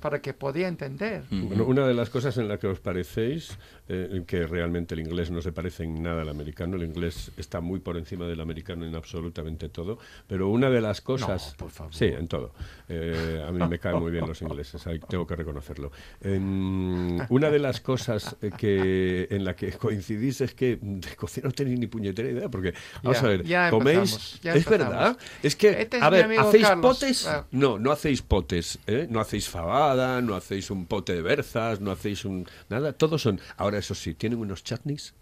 para 0.00 0.20
que 0.20 0.32
podía 0.34 0.68
entender. 0.68 1.24
Bueno, 1.30 1.64
una 1.64 1.86
de 1.86 1.94
las 1.94 2.10
cosas 2.10 2.36
en 2.38 2.48
las 2.48 2.58
que 2.58 2.66
os 2.66 2.80
parecéis, 2.80 3.56
eh, 3.88 4.22
que 4.26 4.46
realmente 4.46 4.94
el 4.94 5.00
inglés 5.00 5.30
no 5.30 5.40
se 5.42 5.52
parece 5.52 5.84
en 5.84 6.02
nada 6.02 6.22
al 6.22 6.28
americano, 6.28 6.76
el 6.76 6.84
inglés 6.84 7.30
está 7.36 7.60
muy 7.60 7.80
por 7.80 7.96
encima 7.96 8.26
del 8.26 8.40
americano 8.40 8.84
en 8.86 8.94
absolutamente 8.94 9.68
todo, 9.68 9.98
pero 10.26 10.48
una 10.48 10.70
de 10.70 10.80
las 10.80 11.00
cosas... 11.00 11.54
por 11.56 11.70
favor. 11.70 11.94
Sí, 11.94 12.06
en 12.06 12.28
todo. 12.28 12.52
Eh, 12.88 13.44
a 13.46 13.50
mí 13.52 13.66
me 13.68 13.78
caen 13.78 13.98
muy 14.00 14.10
bien 14.12 14.26
los 14.26 14.40
ingleses, 14.42 14.86
ahí 14.86 14.98
tengo 15.08 15.26
que 15.26 15.36
reconocerlo. 15.36 15.90
En- 16.22 17.20
una 17.28 17.50
de 17.50 17.58
las 17.58 17.80
cosas 17.80 18.36
eh, 18.42 18.50
que 18.56 19.28
en 19.30 19.44
la 19.44 19.54
que 19.56 19.72
coincidís 19.72 20.40
es 20.40 20.54
que 20.54 20.78
de 20.80 21.16
cocina 21.16 21.48
no 21.48 21.52
tenéis 21.52 21.78
ni 21.78 21.86
puñetera 21.86 22.28
idea, 22.28 22.48
porque, 22.48 22.74
vamos 23.02 23.20
Ya, 23.20 23.26
a 23.26 23.28
ver, 23.28 23.42
ya 23.44 23.70
coméis... 23.70 24.40
ya 24.42 24.54
es 24.54 24.64
verdad, 24.68 25.16
es 25.42 25.56
que, 25.56 25.82
Este 25.82 25.96
es 25.98 26.02
a 26.02 26.10
ver, 26.10 26.30
¿hacéis 26.38 26.66
Carlos. 26.66 26.98
potes? 26.98 27.26
Ah. 27.26 27.46
No, 27.50 27.78
no 27.78 27.92
hacéis 27.92 28.22
potes, 28.22 28.78
¿eh? 28.86 29.06
no 29.10 29.20
hacéis 29.20 29.48
fabada, 29.70 30.20
no 30.20 30.34
hacéis 30.34 30.70
un 30.70 30.86
pote 30.86 31.14
de 31.14 31.22
berzas, 31.22 31.80
no 31.80 31.92
hacéis 31.92 32.24
un... 32.24 32.46
Nada, 32.68 32.92
todos 32.92 33.22
son... 33.22 33.40
Ahora, 33.56 33.78
eso 33.78 33.94
sí, 33.94 34.14
¿tienen 34.14 34.40
unos 34.40 34.64
chutneys? 34.64 35.14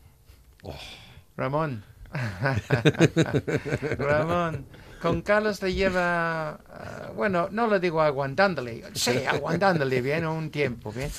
Ramón. 1.37 1.85
Ramón. 3.99 4.65
Con 5.03 5.21
Carlos 5.23 5.61
te 5.61 5.75
lleva, 5.75 6.51
ah, 6.53 7.13
bueno, 7.15 7.49
no 7.53 7.67
lo 7.67 7.79
digo 7.79 8.01
aguantándole, 8.01 8.83
sí, 8.95 9.23
aguantándole 9.29 10.01
bien 10.01 10.27
un 10.27 10.51
tiempo, 10.51 10.91
bien. 10.93 11.11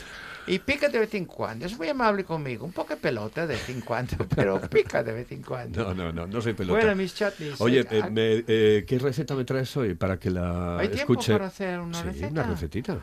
Y 0.47 0.57
pica 0.57 0.89
de 0.89 0.97
vez 0.97 1.13
en 1.13 1.25
cuando, 1.25 1.67
es 1.67 1.77
muy 1.77 1.87
amable 1.87 2.23
conmigo, 2.23 2.65
un 2.65 2.71
poco 2.71 2.97
pelota 2.97 3.45
de 3.45 3.53
vez 3.53 3.69
en 3.69 3.81
cuando, 3.81 4.17
pero 4.35 4.59
pica 4.59 5.03
de 5.03 5.13
vez 5.13 5.31
en 5.31 5.43
cuando. 5.43 5.83
No, 5.83 5.93
no, 5.93 6.11
no, 6.11 6.25
no 6.25 6.41
soy 6.41 6.53
pelota. 6.53 6.79
Bueno, 6.79 6.95
mis 6.95 7.13
chutneys. 7.13 7.61
Oye, 7.61 7.81
eh, 7.81 7.87
eh, 7.91 8.01
ah, 8.03 8.09
me- 8.09 8.43
eh, 8.47 8.83
¿qué 8.87 8.97
receta 8.97 9.35
me 9.35 9.45
traes 9.45 9.77
hoy 9.77 9.93
para 9.93 10.17
que 10.17 10.31
la 10.31 10.79
¿Hay 10.79 10.87
tiempo 10.87 11.13
escuche? 11.13 11.33
para 11.33 11.45
hacer 11.47 11.79
una 11.79 12.01
sí, 12.01 12.07
receta? 12.07 12.27
una 12.31 12.43
recetita. 12.43 12.97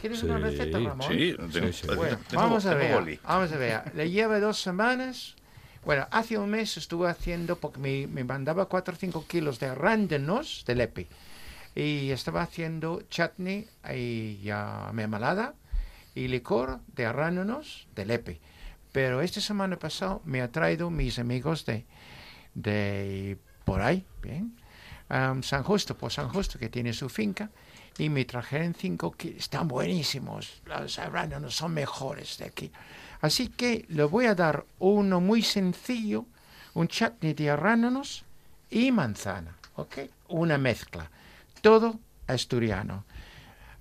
¿Quieres 0.00 0.20
Sí, 0.20 0.26
una 0.26 0.38
receta, 0.38 0.78
Ramón? 0.78 1.08
Sí, 1.10 1.30
Sí, 1.32 1.36
tengo- 1.52 1.72
sí. 1.72 1.86
Bueno, 1.96 2.18
tengo- 2.28 2.42
vamos 2.42 2.66
a 2.66 2.74
ver. 2.74 2.94
boli. 2.94 3.20
Vamos 3.22 3.52
a 3.52 3.56
ver. 3.56 3.94
Le 3.94 4.10
lleva 4.10 4.38
dos 4.40 4.60
semanas. 4.60 5.34
Bueno, 5.84 6.06
hace 6.10 6.36
un 6.38 6.50
mes 6.50 6.76
estuve 6.76 7.08
haciendo, 7.08 7.56
porque 7.56 7.78
me, 7.78 8.06
me 8.08 8.24
mandaba 8.24 8.66
4 8.66 8.94
o 8.94 8.96
5 8.96 9.24
kilos 9.26 9.60
de 9.60 9.66
arándanos 9.66 10.64
de 10.66 10.74
lepe. 10.74 11.06
Y 11.74 12.10
estaba 12.10 12.42
haciendo 12.42 13.02
chutney 13.10 13.68
y 13.94 14.38
ya 14.42 14.90
mermelada 14.92 15.54
y 16.14 16.26
licor 16.28 16.80
de 16.94 17.06
arándanos 17.06 17.86
de 17.94 18.06
lepe. 18.06 18.40
Pero 18.92 19.20
esta 19.20 19.40
semana 19.40 19.78
pasada 19.78 20.18
me 20.24 20.40
ha 20.40 20.50
traído 20.50 20.88
mis 20.90 21.18
amigos 21.18 21.66
de, 21.66 21.84
de 22.54 23.36
por 23.64 23.82
ahí, 23.82 24.04
bien, 24.22 24.56
Am, 25.08 25.42
San 25.42 25.62
Justo, 25.62 25.96
por 25.96 26.10
San 26.10 26.28
Justo, 26.30 26.58
que 26.58 26.68
tiene 26.68 26.92
su 26.92 27.08
finca, 27.08 27.50
y 27.98 28.08
me 28.08 28.24
trajeron 28.24 28.74
cinco 28.74 29.12
kilos. 29.12 29.38
Están 29.38 29.68
buenísimos, 29.68 30.62
los 30.66 30.98
arándanos 30.98 31.54
son 31.54 31.74
mejores 31.74 32.38
de 32.38 32.46
aquí. 32.46 32.70
Así 33.20 33.48
que 33.48 33.84
le 33.88 34.04
voy 34.04 34.26
a 34.26 34.34
dar 34.34 34.64
uno 34.78 35.20
muy 35.20 35.42
sencillo, 35.42 36.26
un 36.74 36.88
chutney 36.88 37.32
de 37.32 37.50
arándanos 37.50 38.24
y 38.70 38.92
manzana, 38.92 39.56
¿ok? 39.76 39.98
Una 40.28 40.58
mezcla, 40.58 41.10
todo 41.62 41.98
asturiano. 42.26 43.04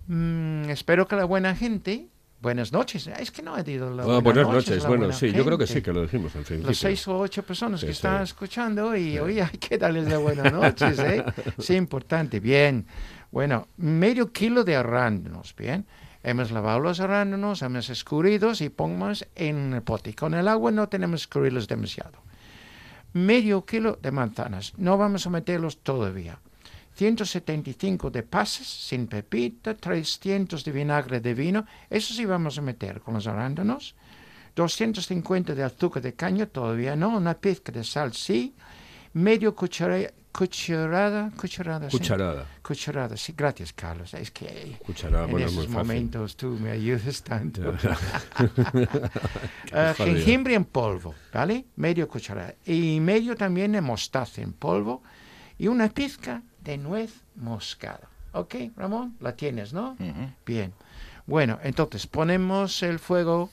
Mm, 0.08 0.70
espero 0.70 1.08
que 1.08 1.16
la 1.16 1.26
buena 1.26 1.56
gente, 1.56 2.08
buenas 2.42 2.72
noches, 2.72 3.08
es 3.08 3.32
que 3.32 3.42
no 3.42 3.58
he 3.58 3.64
dicho 3.64 3.90
la 3.90 4.04
Ah, 4.04 4.20
buenas 4.20 4.48
noches, 4.48 4.70
noches. 4.70 4.84
la 4.84 4.90
Bueno, 4.90 5.12
sí, 5.12 5.32
yo 5.32 5.44
creo 5.46 5.58
que 5.58 5.68
sí, 5.68 5.82
que 5.82 5.92
lo 5.94 6.02
dijimos 6.04 6.36
al 6.36 6.44
principio. 6.44 6.68
los 6.68 6.78
seis 6.78 7.08
o 7.08 7.18
ocho 7.18 7.44
personas 7.44 7.80
Sí, 7.80 7.88
que 7.88 7.94
sí. 7.94 7.98
están 7.98 8.22
escuchando 8.24 8.96
y 8.96 9.18
oye, 9.20 9.42
hay 9.42 9.58
que 9.58 9.78
darles 9.78 10.08
las 10.10 10.20
buenas 10.20 10.52
noches, 10.54 11.00
¿eh? 11.00 11.24
Sí, 11.58 11.76
importante, 11.76 12.40
bien. 12.40 12.86
Bueno, 13.32 13.68
medio 13.78 14.32
kilo 14.32 14.64
de 14.64 14.76
arándanos, 14.76 15.56
bien. 15.56 15.86
Hemos 16.24 16.52
lavado 16.52 16.80
los 16.80 17.00
arándanos, 17.00 17.62
hemos 17.62 17.90
escurridos 17.90 18.62
y 18.62 18.70
ponemos 18.70 19.28
en 19.36 19.74
el 19.74 19.82
pote. 19.84 20.16
Con 20.16 20.34
el 20.34 20.48
agua 20.48 20.72
no 20.72 20.88
tenemos 20.90 21.22
que 21.22 21.24
escurrirlos 21.30 21.68
demasiado. 21.68 22.24
Medio 23.14 23.64
kilo 23.66 23.98
de 24.02 24.12
manzanas, 24.12 24.74
no 24.78 24.98
vamos 24.98 25.26
a 25.26 25.30
meterlos 25.30 25.78
todavía. 25.84 26.40
175 26.96 28.10
de 28.10 28.24
pasas 28.24 28.68
sin 28.68 29.08
pepita, 29.08 29.74
300 29.76 30.64
de 30.64 30.72
vinagre 30.72 31.20
de 31.20 31.34
vino, 31.34 31.66
eso 31.90 32.14
sí 32.14 32.26
vamos 32.26 32.58
a 32.58 32.62
meter 32.62 33.02
con 33.02 33.14
los 33.16 33.28
arándanos. 33.28 33.96
250 34.56 35.54
de 35.54 35.64
azúcar 35.64 36.02
de 36.02 36.14
caña, 36.14 36.46
todavía 36.46 36.96
no, 36.96 37.18
una 37.18 37.34
pizca 37.34 37.72
de 37.74 37.84
sal, 37.84 38.14
sí, 38.14 38.56
medio 39.12 39.54
cuchara- 39.54 40.14
cucharada, 40.32 41.32
cucharada, 41.36 41.90
sí. 41.90 41.98
Cucharada. 41.98 42.46
Cucharada, 42.62 43.18
sí, 43.18 43.34
gracias 43.36 43.74
Carlos, 43.74 44.14
es 44.14 44.32
que 44.32 44.78
Cucharada, 44.86 45.26
en 45.26 45.32
bueno, 45.32 45.48
esos 45.48 45.66
fácil. 45.66 45.78
momentos 45.78 46.38
tú 46.38 46.58
me 46.62 46.72
ayudas 46.72 47.22
tanto. 47.24 47.62
Jodido. 47.74 49.10
jengibre 49.98 50.54
en 50.56 50.66
polvo, 50.66 51.14
¿vale? 51.34 51.66
Medio 51.76 52.08
cucharada. 52.08 52.56
Y 52.66 53.00
medio 53.02 53.36
también 53.36 53.74
de 53.74 53.82
mostaza 53.82 54.42
en 54.42 54.54
polvo 54.54 55.04
y 55.58 55.68
una 55.68 55.90
pizca 55.90 56.42
de 56.66 56.78
nuez 56.78 57.24
moscada. 57.36 58.10
¿Ok, 58.34 58.56
Ramón? 58.76 59.16
La 59.22 59.36
tienes, 59.36 59.72
¿no? 59.72 59.96
Bien. 60.46 60.74
Bueno, 61.26 61.60
entonces 61.64 62.06
ponemos 62.06 62.84
el 62.84 63.00
fuego 63.00 63.50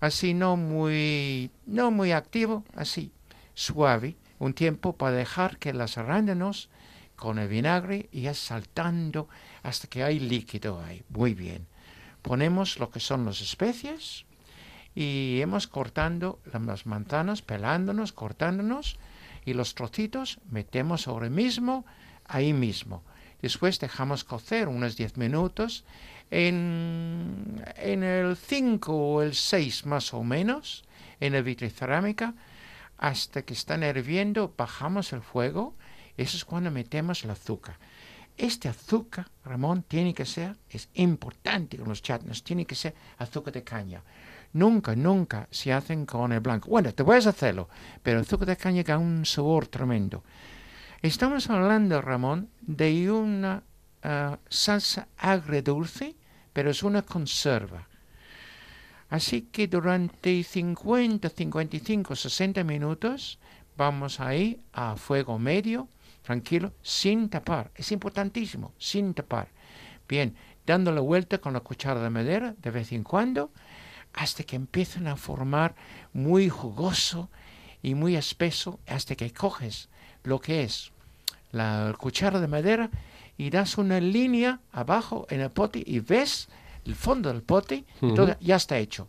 así 0.00 0.34
no 0.34 0.56
muy, 0.56 1.50
no 1.66 1.90
muy 1.90 2.12
activo, 2.12 2.64
así, 2.74 3.12
suave, 3.54 4.16
un 4.38 4.54
tiempo 4.54 4.96
para 4.96 5.16
dejar 5.16 5.58
que 5.58 5.72
los 5.72 5.98
arándanos 5.98 6.70
con 7.14 7.38
el 7.38 7.46
vinagre 7.46 8.08
ya 8.12 8.34
saltando 8.34 9.28
hasta 9.62 9.86
que 9.86 10.02
hay 10.02 10.18
líquido 10.18 10.80
ahí. 10.80 11.04
Muy 11.08 11.34
bien. 11.34 11.66
Ponemos 12.22 12.80
lo 12.80 12.90
que 12.90 12.98
son 12.98 13.24
las 13.24 13.40
especies 13.40 14.24
y 14.94 15.40
hemos 15.40 15.68
cortando 15.68 16.40
las 16.52 16.86
manzanas, 16.86 17.42
pelándonos, 17.42 18.12
cortándonos 18.12 18.98
y 19.44 19.54
los 19.54 19.74
trocitos 19.74 20.38
metemos 20.50 21.06
ahora 21.06 21.30
mismo, 21.30 21.84
ahí 22.32 22.52
mismo. 22.52 23.02
Después 23.40 23.78
dejamos 23.78 24.24
cocer 24.24 24.68
unos 24.68 24.96
10 24.96 25.16
minutos 25.16 25.84
en, 26.30 27.62
en 27.76 28.02
el 28.02 28.36
5 28.36 28.92
o 28.92 29.22
el 29.22 29.34
6 29.34 29.86
más 29.86 30.14
o 30.14 30.22
menos, 30.22 30.84
en 31.20 31.32
la 31.32 31.42
vitrocerámica, 31.42 32.34
hasta 32.98 33.42
que 33.42 33.54
están 33.54 33.82
hirviendo, 33.82 34.54
bajamos 34.56 35.12
el 35.12 35.22
fuego, 35.22 35.74
eso 36.16 36.36
es 36.36 36.44
cuando 36.44 36.70
metemos 36.70 37.24
el 37.24 37.30
azúcar. 37.30 37.76
Este 38.36 38.68
azúcar, 38.68 39.30
Ramón, 39.44 39.82
tiene 39.82 40.14
que 40.14 40.24
ser, 40.24 40.56
es 40.70 40.88
importante 40.94 41.76
con 41.76 41.88
los 41.88 42.00
chutneys, 42.00 42.42
tiene 42.42 42.64
que 42.64 42.74
ser 42.74 42.94
azúcar 43.18 43.52
de 43.52 43.62
caña. 43.62 44.02
Nunca, 44.54 44.94
nunca 44.94 45.48
se 45.50 45.72
hacen 45.72 46.06
con 46.06 46.32
el 46.32 46.40
blanco. 46.40 46.68
Bueno, 46.70 46.92
te 46.94 47.04
puedes 47.04 47.26
hacerlo, 47.26 47.68
pero 48.02 48.18
el 48.18 48.24
azúcar 48.24 48.48
de 48.48 48.56
caña 48.56 48.82
da 48.82 48.98
un 48.98 49.24
sabor 49.26 49.66
tremendo. 49.66 50.22
Estamos 51.02 51.50
hablando, 51.50 52.00
Ramón, 52.00 52.48
de 52.60 53.10
una 53.10 53.64
ah, 54.04 54.38
salsa 54.48 55.08
agredulce, 55.18 56.14
pero 56.52 56.70
es 56.70 56.84
una 56.84 57.02
conserva. 57.02 57.88
Así 59.10 59.42
que 59.50 59.66
durante 59.66 60.44
50, 60.44 61.28
55, 61.28 62.14
60 62.14 62.62
minutos 62.62 63.40
vamos 63.76 64.20
ahí 64.20 64.60
a 64.72 64.94
fuego 64.94 65.40
medio, 65.40 65.88
tranquilo, 66.22 66.72
sin 66.82 67.28
tapar. 67.28 67.72
Es 67.74 67.90
importantísimo, 67.90 68.72
sin 68.78 69.12
tapar. 69.12 69.48
Bien, 70.08 70.36
dando 70.64 70.92
la 70.92 71.00
vuelta 71.00 71.38
con 71.38 71.54
la 71.54 71.60
cuchara 71.60 72.00
de 72.00 72.10
madera 72.10 72.54
de 72.62 72.70
vez 72.70 72.92
en 72.92 73.02
cuando, 73.02 73.50
hasta 74.12 74.44
que 74.44 74.54
empiezan 74.54 75.08
a 75.08 75.16
formar 75.16 75.74
muy 76.12 76.48
jugoso 76.48 77.28
y 77.82 77.96
muy 77.96 78.14
espeso, 78.14 78.78
hasta 78.86 79.16
que 79.16 79.32
coges 79.32 79.88
lo 80.22 80.40
que 80.40 80.62
es 80.62 80.91
la 81.52 81.94
cuchara 81.98 82.40
de 82.40 82.48
madera 82.48 82.90
y 83.38 83.50
das 83.50 83.78
una 83.78 84.00
línea 84.00 84.60
abajo 84.72 85.26
en 85.30 85.40
el 85.40 85.50
pote 85.50 85.82
y 85.84 86.00
ves 86.00 86.48
el 86.84 86.94
fondo 86.94 87.32
del 87.32 87.42
pote, 87.42 87.84
todo 88.00 88.36
ya 88.40 88.56
está 88.56 88.78
hecho. 88.78 89.08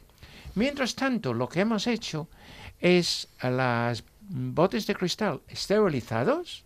Mientras 0.56 0.96
tanto, 0.96 1.34
lo 1.34 1.50
que 1.50 1.62
hemos 1.62 1.88
hecho 1.88 2.28
es 2.80 3.28
a 3.40 3.50
las 3.50 4.04
botes 4.30 4.86
de 4.86 4.96
cristal 4.96 5.42
esterilizados, 5.48 6.64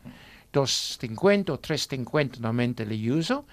250 0.51 1.53
o 1.53 1.59
350 1.59 2.39
normalmente 2.39 2.85
le 2.85 3.11
uso, 3.11 3.45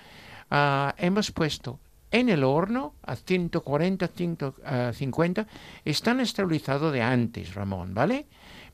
ah, 0.51 0.95
hemos 0.99 1.31
puesto 1.31 1.79
en 2.11 2.29
el 2.29 2.45
horno 2.45 2.95
a 3.03 3.17
140, 3.17 4.09
150, 4.09 5.47
están 5.85 6.21
esterilizados 6.21 6.93
de 6.93 7.03
antes, 7.03 7.55
Ramón, 7.55 7.93
¿vale? 7.95 8.27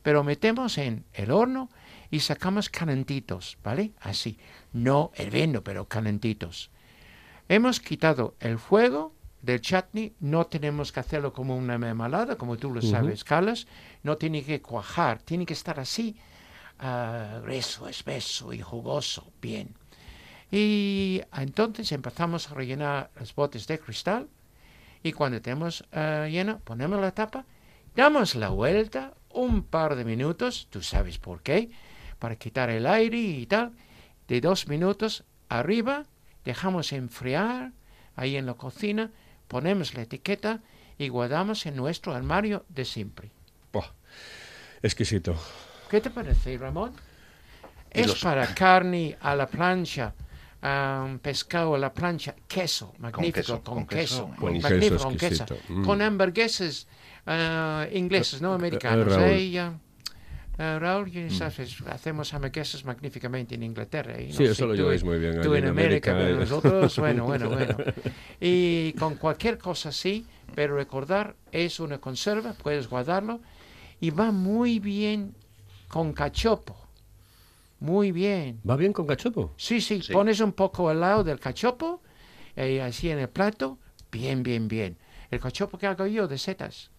Pero 0.02 0.24
metemos 0.24 0.78
en 0.78 1.04
el 1.14 1.30
horno 1.30 1.70
y 2.10 2.20
sacamos 2.20 2.68
calentitos, 2.68 3.58
¿vale? 3.62 3.92
Así, 4.00 4.38
no 4.72 5.12
hirviendo, 5.18 5.62
pero 5.62 5.86
calentitos. 5.86 6.70
Hemos 7.48 7.80
quitado 7.80 8.34
el 8.40 8.58
fuego 8.58 9.14
del 9.42 9.60
chutney, 9.60 10.14
no 10.20 10.46
tenemos 10.46 10.92
que 10.92 11.00
hacerlo 11.00 11.32
como 11.32 11.56
una 11.56 11.78
mermelada, 11.78 12.36
como 12.36 12.56
tú 12.56 12.70
lo 12.70 12.82
sabes, 12.82 13.24
Carlos, 13.24 13.66
no 14.02 14.16
tiene 14.16 14.44
que 14.44 14.60
cuajar, 14.60 15.22
tiene 15.22 15.46
que 15.46 15.54
estar 15.54 15.80
así, 15.80 16.16
ah, 16.78 17.40
grueso, 17.42 17.88
espeso 17.88 18.52
y 18.52 18.60
jugoso, 18.60 19.32
bien. 19.40 19.74
Y 20.50 21.22
entonces 21.36 21.92
empezamos 21.92 22.50
a 22.50 22.54
rellenar 22.54 23.10
los 23.18 23.34
botes 23.34 23.66
de 23.66 23.78
cristal 23.78 24.28
y 25.02 25.12
cuando 25.12 25.40
tenemos 25.40 25.84
eh, 25.92 26.28
lleno, 26.30 26.58
ponemos 26.58 27.00
la 27.00 27.12
tapa, 27.12 27.46
damos 27.94 28.34
la 28.34 28.48
vuelta 28.48 29.14
un 29.32 29.62
par 29.62 29.94
de 29.94 30.04
minutos, 30.04 30.66
tú 30.70 30.82
sabes 30.82 31.18
por 31.18 31.40
qué, 31.40 31.70
para 32.20 32.36
quitar 32.36 32.70
el 32.70 32.86
aire 32.86 33.18
y 33.18 33.46
tal, 33.46 33.72
de 34.28 34.40
dos 34.40 34.68
minutos 34.68 35.24
arriba, 35.48 36.04
dejamos 36.44 36.92
enfriar 36.92 37.72
ahí 38.14 38.36
en 38.36 38.46
la 38.46 38.54
cocina, 38.54 39.10
ponemos 39.48 39.94
la 39.94 40.02
etiqueta 40.02 40.60
y 40.98 41.08
guardamos 41.08 41.66
en 41.66 41.74
nuestro 41.74 42.14
armario 42.14 42.64
de 42.68 42.84
siempre. 42.84 43.30
Buah, 43.72 43.86
exquisito. 44.82 45.34
¿Qué 45.90 46.00
te 46.00 46.10
parece, 46.10 46.56
Ramón? 46.56 46.92
Es 47.90 48.06
los- 48.06 48.20
para 48.20 48.54
carne 48.54 49.16
a 49.20 49.34
la 49.34 49.48
plancha, 49.48 50.14
am, 50.60 51.18
pescado 51.18 51.74
a 51.74 51.78
la 51.78 51.92
plancha, 51.92 52.36
queso, 52.46 52.92
magnífico, 52.98 53.62
con, 53.62 53.86
queso. 53.86 54.30
Con 54.38 54.60
queso 54.60 55.00
con 55.00 55.16
queso, 55.16 55.44
exquisito, 55.44 55.56
mm. 55.68 55.84
con 55.84 56.02
hamburgueses 56.02 56.86
ah, 57.26 57.86
ingleses, 57.92 58.40
no 58.42 58.52
americanos. 58.52 59.08
Raúl. 59.08 59.22
¿eh? 59.30 59.72
Ah, 60.62 60.78
Raúl, 60.78 61.10
ya 61.10 61.30
sabes, 61.30 61.80
hacemos 61.86 62.34
hamburguesas 62.34 62.84
magníficamente 62.84 63.54
en 63.54 63.62
Inglaterra. 63.62 64.12
¿eh? 64.18 64.26
No 64.28 64.34
Sí, 64.36 64.44
eso 64.44 64.66
lo 64.66 64.74
tú 64.74 64.82
lleváis 64.82 65.02
muy 65.02 65.18
bien 65.18 65.40
Tú 65.40 65.54
en 65.54 65.64
en 65.64 65.70
América, 65.70 66.10
América, 66.10 66.14
pero 66.18 66.36
¿eh? 66.36 66.40
nosotros, 66.40 66.98
bueno, 66.98 67.24
bueno, 67.24 67.48
bueno. 67.56 67.76
Y 68.38 68.92
con 68.98 69.14
cualquier 69.14 69.56
cosa 69.56 69.88
así, 69.88 70.26
pero 70.54 70.76
recordar, 70.76 71.34
es 71.50 71.80
una 71.80 71.96
conserva, 71.98 72.52
puedes 72.52 72.90
guardarlo 72.90 73.40
y 74.02 74.10
va 74.10 74.32
muy 74.32 74.80
bien 74.80 75.34
con 75.88 76.12
cachopo. 76.12 76.76
Muy 77.78 78.12
bien. 78.12 78.60
¿Va 78.68 78.76
bien 78.76 78.92
con 78.92 79.06
cachopo? 79.06 79.54
Sí, 79.56 79.80
sí, 79.80 80.02
Sí. 80.02 80.12
pones 80.12 80.40
un 80.40 80.52
poco 80.52 80.90
al 80.90 81.00
lado 81.00 81.24
del 81.24 81.40
cachopo, 81.40 82.02
eh, 82.54 82.82
así 82.82 83.08
en 83.08 83.18
el 83.18 83.30
plato, 83.30 83.78
bien, 84.12 84.42
bien, 84.42 84.68
bien. 84.68 84.98
El 85.30 85.40
cachopo 85.40 85.78
que 85.78 85.86
hago 85.86 86.06
yo 86.06 86.28
de 86.28 86.36
setas 86.36 86.90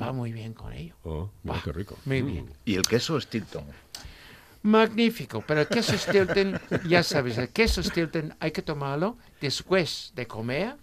va 0.00 0.12
muy 0.12 0.32
bien 0.32 0.52
con 0.54 0.72
ello. 0.72 0.94
Oh, 1.04 1.30
mira 1.42 1.54
Buah, 1.54 1.62
qué 1.64 1.72
rico. 1.72 1.96
Muy 2.04 2.22
Mm. 2.22 2.26
bien. 2.26 2.50
Y 2.64 2.74
el 2.76 2.82
queso 2.86 3.20
Stilton. 3.20 3.64
Magnífico, 4.62 5.42
pero 5.46 5.60
el 5.60 5.68
queso 5.68 5.96
Stilton, 5.96 6.58
ya 6.86 7.02
sabes, 7.02 7.38
el 7.38 7.48
queso 7.50 7.82
Stilton 7.82 8.34
hay 8.40 8.50
que 8.50 8.62
tomarlo 8.62 9.16
después 9.40 10.12
de 10.16 10.26
comer 10.26 10.74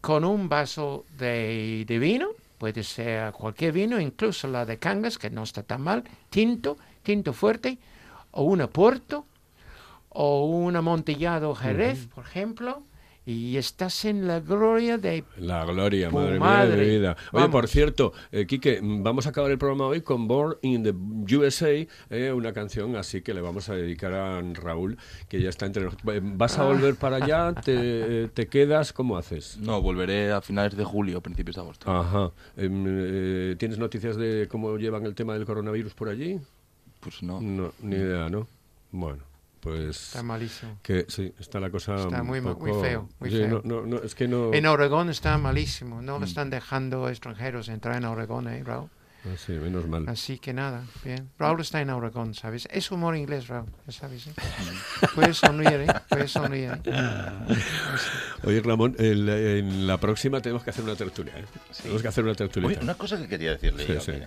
con 0.00 0.24
un 0.24 0.48
vaso 0.48 1.04
de, 1.18 1.84
de 1.86 1.98
vino, 1.98 2.28
puede 2.58 2.84
ser 2.84 3.32
cualquier 3.32 3.72
vino, 3.72 4.00
incluso 4.00 4.46
la 4.48 4.64
de 4.64 4.78
Cangas, 4.78 5.18
que 5.18 5.30
no 5.30 5.42
está 5.42 5.62
tan 5.64 5.82
mal, 5.82 6.04
tinto, 6.30 6.76
tinto 7.02 7.32
fuerte, 7.32 7.78
o 8.30 8.44
una 8.44 8.68
Porto, 8.68 9.26
o 10.10 10.46
un 10.46 10.76
amontillado 10.76 11.54
Jerez, 11.56 12.06
por 12.06 12.24
ejemplo, 12.24 12.82
y 13.24 13.56
estás 13.56 14.04
en 14.04 14.26
la 14.26 14.40
gloria 14.40 14.98
de... 14.98 15.22
La 15.38 15.64
gloria, 15.64 16.08
Tu 16.08 16.14
madre, 16.16 16.30
mía 16.32 16.40
madre. 16.40 16.76
de 16.76 16.82
mi 16.84 16.88
vida. 16.98 17.16
Oye, 17.32 17.42
Vamos. 17.42 17.50
por 17.50 17.68
cierto, 17.68 18.12
eh, 18.32 18.46
Quique, 18.46 18.80
vamos 18.82 19.26
a 19.26 19.30
acabar 19.30 19.50
el 19.50 19.58
programa 19.58 19.86
hoy 19.86 20.00
con 20.00 20.26
Born 20.26 20.56
in 20.62 20.82
the 20.82 21.36
USA, 21.36 21.68
eh, 22.10 22.32
una 22.34 22.52
canción 22.52 22.96
así 22.96 23.22
que 23.22 23.32
le 23.32 23.40
vamos 23.40 23.68
a 23.68 23.74
dedicar 23.74 24.12
a 24.12 24.40
Raúl, 24.54 24.98
que 25.28 25.40
ya 25.40 25.50
está 25.50 25.66
entre 25.66 25.84
nosotros. 25.84 26.16
Eh, 26.16 26.20
¿Vas 26.22 26.58
Ah. 26.58 26.62
a 26.62 26.66
volver 26.66 26.96
para 26.96 27.16
allá? 27.16 27.54
¿Te, 27.54 28.28
te 28.34 28.48
quedas? 28.48 28.92
¿Cómo 28.92 29.16
haces? 29.16 29.56
No, 29.58 29.80
volveré 29.80 30.32
a 30.32 30.40
finales 30.40 30.76
de 30.76 30.84
julio, 30.84 31.20
principios 31.20 31.56
de 31.56 31.62
agosto. 31.62 31.90
Ajá. 31.90 32.32
Em, 32.56 32.84
eh, 32.88 33.56
¿Tienes 33.58 33.78
noticias 33.78 34.16
de 34.16 34.48
cómo 34.50 34.76
llevan 34.78 35.06
el 35.06 35.14
tema 35.14 35.34
del 35.34 35.44
coronavirus 35.46 35.94
por 35.94 36.08
allí? 36.08 36.40
Pues 37.00 37.22
no. 37.22 37.40
No, 37.40 37.72
ni 37.82 37.96
idea, 37.96 38.28
¿no? 38.28 38.46
Bueno, 38.90 39.22
pues... 39.62 40.08
Está 40.08 40.22
malísimo. 40.24 40.76
Que 40.82 41.06
sí, 41.08 41.32
está 41.38 41.60
la 41.60 41.70
cosa 41.70 41.94
Está 41.94 42.22
muy 42.24 42.40
feo, 42.40 42.58
muy 42.58 43.30
Sí, 43.30 43.36
feo. 43.36 43.62
No, 43.64 43.82
no, 43.82 43.86
no, 43.86 43.96
es 44.02 44.14
que 44.14 44.26
no... 44.26 44.52
En 44.52 44.66
Oregón 44.66 45.08
está 45.08 45.38
malísimo, 45.38 46.02
no 46.02 46.16
Mm. 46.16 46.20
lo 46.20 46.26
están 46.26 46.50
dejando 46.50 47.08
extranjeros 47.08 47.68
entrar 47.68 47.96
en 47.96 48.04
Oregón, 48.04 48.48
¿eh, 48.48 48.62
Raúl? 48.64 48.90
Ah, 49.24 49.36
sí, 49.36 49.52
menos 49.52 49.86
mal. 49.86 50.08
Así 50.08 50.38
que 50.40 50.52
nada, 50.52 50.82
bien. 51.04 51.30
Raúl 51.38 51.60
está 51.60 51.80
en 51.80 51.90
Oregón, 51.90 52.34
¿sabes? 52.34 52.66
Es 52.72 52.90
humor 52.90 53.14
inglés, 53.16 53.46
Raúl, 53.46 53.68
sabes, 53.88 54.26
¿eh? 54.26 54.32
Puedes 55.14 55.36
sonreír, 55.36 55.82
¿eh? 55.82 55.94
Puedes 56.08 56.32
sonreír. 56.32 56.72
¿eh? 56.84 56.92
Oye, 58.44 58.60
Ramón, 58.62 58.96
el- 58.98 59.28
en 59.28 59.86
la 59.86 59.98
próxima 59.98 60.40
tenemos 60.40 60.64
que 60.64 60.70
hacer 60.70 60.82
una 60.82 60.96
tertulia. 60.96 61.34
¿eh? 61.38 61.44
Tenemos 61.80 62.02
que 62.02 62.08
hacer 62.08 62.24
una 62.24 62.34
tertulia. 62.34 62.68
Oye, 62.68 62.78
una 62.82 62.94
cosa 62.94 63.16
que 63.16 63.28
quería 63.28 63.52
decirle 63.52 63.86
Sí, 63.86 63.94
yo, 63.94 64.00
sí. 64.00 64.10
mire. 64.12 64.26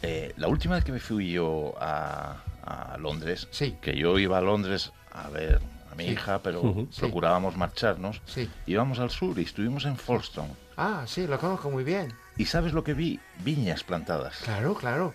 Eh, 0.00 0.32
la 0.38 0.48
última 0.48 0.76
vez 0.76 0.84
que 0.84 0.92
me 0.92 0.98
fui 1.00 1.30
yo 1.32 1.74
a, 1.78 2.36
a 2.64 2.96
Londres, 2.98 3.48
Sí. 3.50 3.76
que 3.80 3.96
yo 3.96 4.18
iba 4.18 4.38
a 4.38 4.40
Londres 4.40 4.92
a 5.12 5.28
ver 5.28 5.60
a 5.90 5.94
mi 5.94 6.04
Sí. 6.06 6.10
hija, 6.12 6.40
pero 6.42 6.86
procurábamos 6.98 7.56
marcharnos, 7.56 8.22
Sí. 8.26 8.48
íbamos 8.66 8.98
al 8.98 9.10
sur 9.10 9.38
y 9.38 9.42
estuvimos 9.42 9.84
en 9.84 9.96
Folkestone. 9.96 10.54
Ah, 10.76 11.04
sí, 11.06 11.26
lo 11.26 11.38
conozco 11.38 11.70
muy 11.70 11.84
bien. 11.84 12.12
¿Y 12.38 12.46
sabes 12.46 12.72
lo 12.72 12.82
que 12.82 12.94
vi? 12.94 13.20
Viñas 13.40 13.84
plantadas. 13.84 14.38
Claro, 14.38 14.74
claro. 14.74 15.12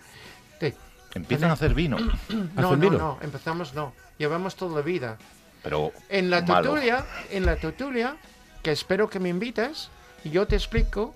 Te- 0.60 0.76
Empiezan 1.16 1.50
a 1.50 1.54
hacer 1.54 1.74
vino, 1.74 1.98
no, 2.00 2.08
¿Hacen 2.08 2.54
no, 2.62 2.78
vino? 2.78 2.98
no, 2.98 3.18
empezamos 3.22 3.74
no. 3.74 3.94
Llevamos 4.18 4.56
toda 4.56 4.76
la 4.76 4.82
vida. 4.82 5.18
pero 5.64 5.92
En 6.10 6.30
la 6.30 6.42
malo. 6.44 6.70
tertulia, 6.72 7.06
en 7.32 7.46
la 7.46 7.56
tertulia, 7.58 8.16
que 8.64 8.72
espero 8.72 9.10
que 9.10 9.20
me 9.20 9.30
invites, 9.30 9.90
y 10.24 10.30
yo 10.30 10.46
te 10.48 10.56
explico 10.56 11.14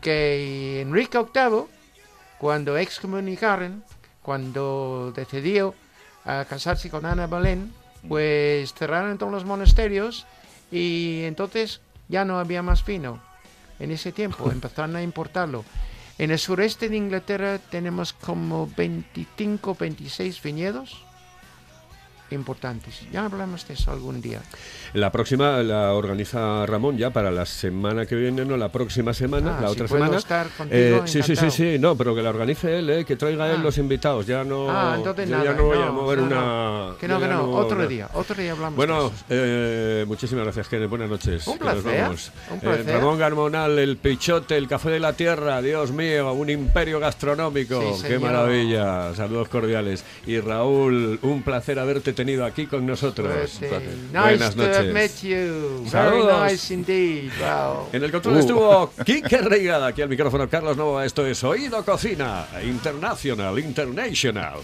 que 0.00 0.80
Enrique 0.80 1.18
VIII, 1.18 1.66
cuando 2.38 2.76
excomunicaron, 2.76 3.84
cuando 4.24 5.12
decidió 5.14 5.74
a 6.24 6.46
casarse 6.46 6.88
con 6.88 7.04
Ana 7.04 7.26
Bolén, 7.26 7.72
pues 8.08 8.72
cerraron 8.72 9.18
todos 9.18 9.30
los 9.30 9.44
monasterios 9.44 10.26
y 10.72 11.22
entonces 11.24 11.82
ya 12.08 12.24
no 12.24 12.38
había 12.38 12.62
más 12.62 12.84
vino. 12.86 13.20
En 13.78 13.90
ese 13.90 14.12
tiempo 14.12 14.50
empezaron 14.50 14.96
a 14.96 15.02
importarlo. 15.02 15.64
En 16.16 16.30
el 16.30 16.38
sureste 16.38 16.88
de 16.88 16.96
Inglaterra 16.96 17.58
tenemos 17.58 18.14
como 18.14 18.66
25, 18.74 19.76
26 19.78 20.42
viñedos 20.42 21.04
importantes. 22.34 23.00
Ya 23.12 23.24
hablamos 23.24 23.66
de 23.66 23.74
eso 23.74 23.90
algún 23.90 24.20
día. 24.20 24.40
La 24.92 25.10
próxima 25.10 25.62
la 25.62 25.92
organiza 25.94 26.66
Ramón 26.66 26.96
ya 26.98 27.10
para 27.10 27.30
la 27.30 27.46
semana 27.46 28.06
que 28.06 28.14
viene, 28.16 28.44
no 28.44 28.56
la 28.56 28.70
próxima 28.70 29.12
semana, 29.14 29.56
Ah, 29.58 29.62
la 29.62 29.68
si 29.68 29.72
otra 29.74 29.86
puedo 29.88 30.02
semana. 30.04 30.18
estar 30.18 30.48
contigo, 30.50 30.78
Eh, 30.80 31.02
sí, 31.06 31.22
sí, 31.22 31.34
sí, 31.36 31.50
sí, 31.50 31.76
no, 31.78 31.96
pero 31.96 32.14
que 32.14 32.22
la 32.22 32.30
organice 32.30 32.78
él, 32.78 32.90
eh, 32.90 33.04
que 33.04 33.16
traiga 33.16 33.48
él 33.50 33.56
Ah. 33.60 33.62
los 33.62 33.78
invitados. 33.78 34.26
Ya 34.26 34.44
no, 34.44 34.70
Ah, 34.70 34.94
entonces 34.96 35.28
nada. 35.28 35.44
ya 35.44 35.52
no 35.54 35.64
voy 35.64 35.78
a 35.78 35.90
mover 35.90 36.18
no, 36.18 36.24
una. 36.26 36.96
Que 36.98 37.08
no, 37.08 37.18
que 37.20 37.26
no. 37.28 37.50
Otro 37.50 37.86
día, 37.86 38.08
otro 38.14 38.34
día 38.36 38.52
hablamos 38.52 38.72
de 38.72 38.76
Bueno, 38.76 39.06
eso. 39.06 39.24
eh, 39.30 40.04
muchísimas 40.06 40.44
gracias, 40.44 40.68
Kenneth. 40.68 40.90
Buenas 40.90 41.10
noches. 41.10 41.46
Un 41.46 41.58
placer, 41.58 42.00
vamos. 42.02 42.32
un 42.50 42.60
placer. 42.60 42.86
Ramón 42.94 43.18
Garmonal, 43.18 43.78
el 43.78 43.96
Pichote, 43.96 44.56
el 44.56 44.68
Café 44.68 44.90
de 44.90 45.00
la 45.00 45.12
Tierra, 45.14 45.60
Dios 45.62 45.92
mío, 45.92 46.32
un 46.32 46.50
imperio 46.50 47.00
gastronómico. 47.00 47.96
Sí, 47.96 48.08
Qué 48.08 48.18
maravilla. 48.18 49.14
Saludos 49.14 49.48
cordiales. 49.48 50.04
Y 50.26 50.40
Raúl, 50.40 51.18
un 51.22 51.42
placer 51.42 51.78
haberte 51.78 52.12
tenido 52.12 52.23
aquí 52.44 52.66
con 52.66 52.84
nosotros. 52.86 53.32
Pues, 53.58 53.62
eh, 53.62 53.80
nice 54.12 54.18
Buenas 54.20 54.54
to 54.54 54.62
have 54.62 54.76
noches. 54.88 54.92
met 54.94 55.22
you. 55.22 55.84
Saludos. 55.88 56.26
Very 56.40 56.52
nice 56.52 56.74
indeed. 56.74 57.30
Wow. 57.40 57.88
En 57.92 58.02
el 58.04 58.10
control 58.10 58.36
Uh. 58.36 58.38
estuvo 58.40 58.90
Quique 59.04 59.38
Reigada, 59.38 59.88
aquí 59.88 60.02
al 60.02 60.08
micrófono 60.08 60.48
Carlos 60.48 60.76
Nova. 60.76 61.04
Esto 61.04 61.26
es 61.26 61.42
Oído 61.44 61.84
Cocina 61.84 62.46
International, 62.64 63.58
International. 63.58 64.58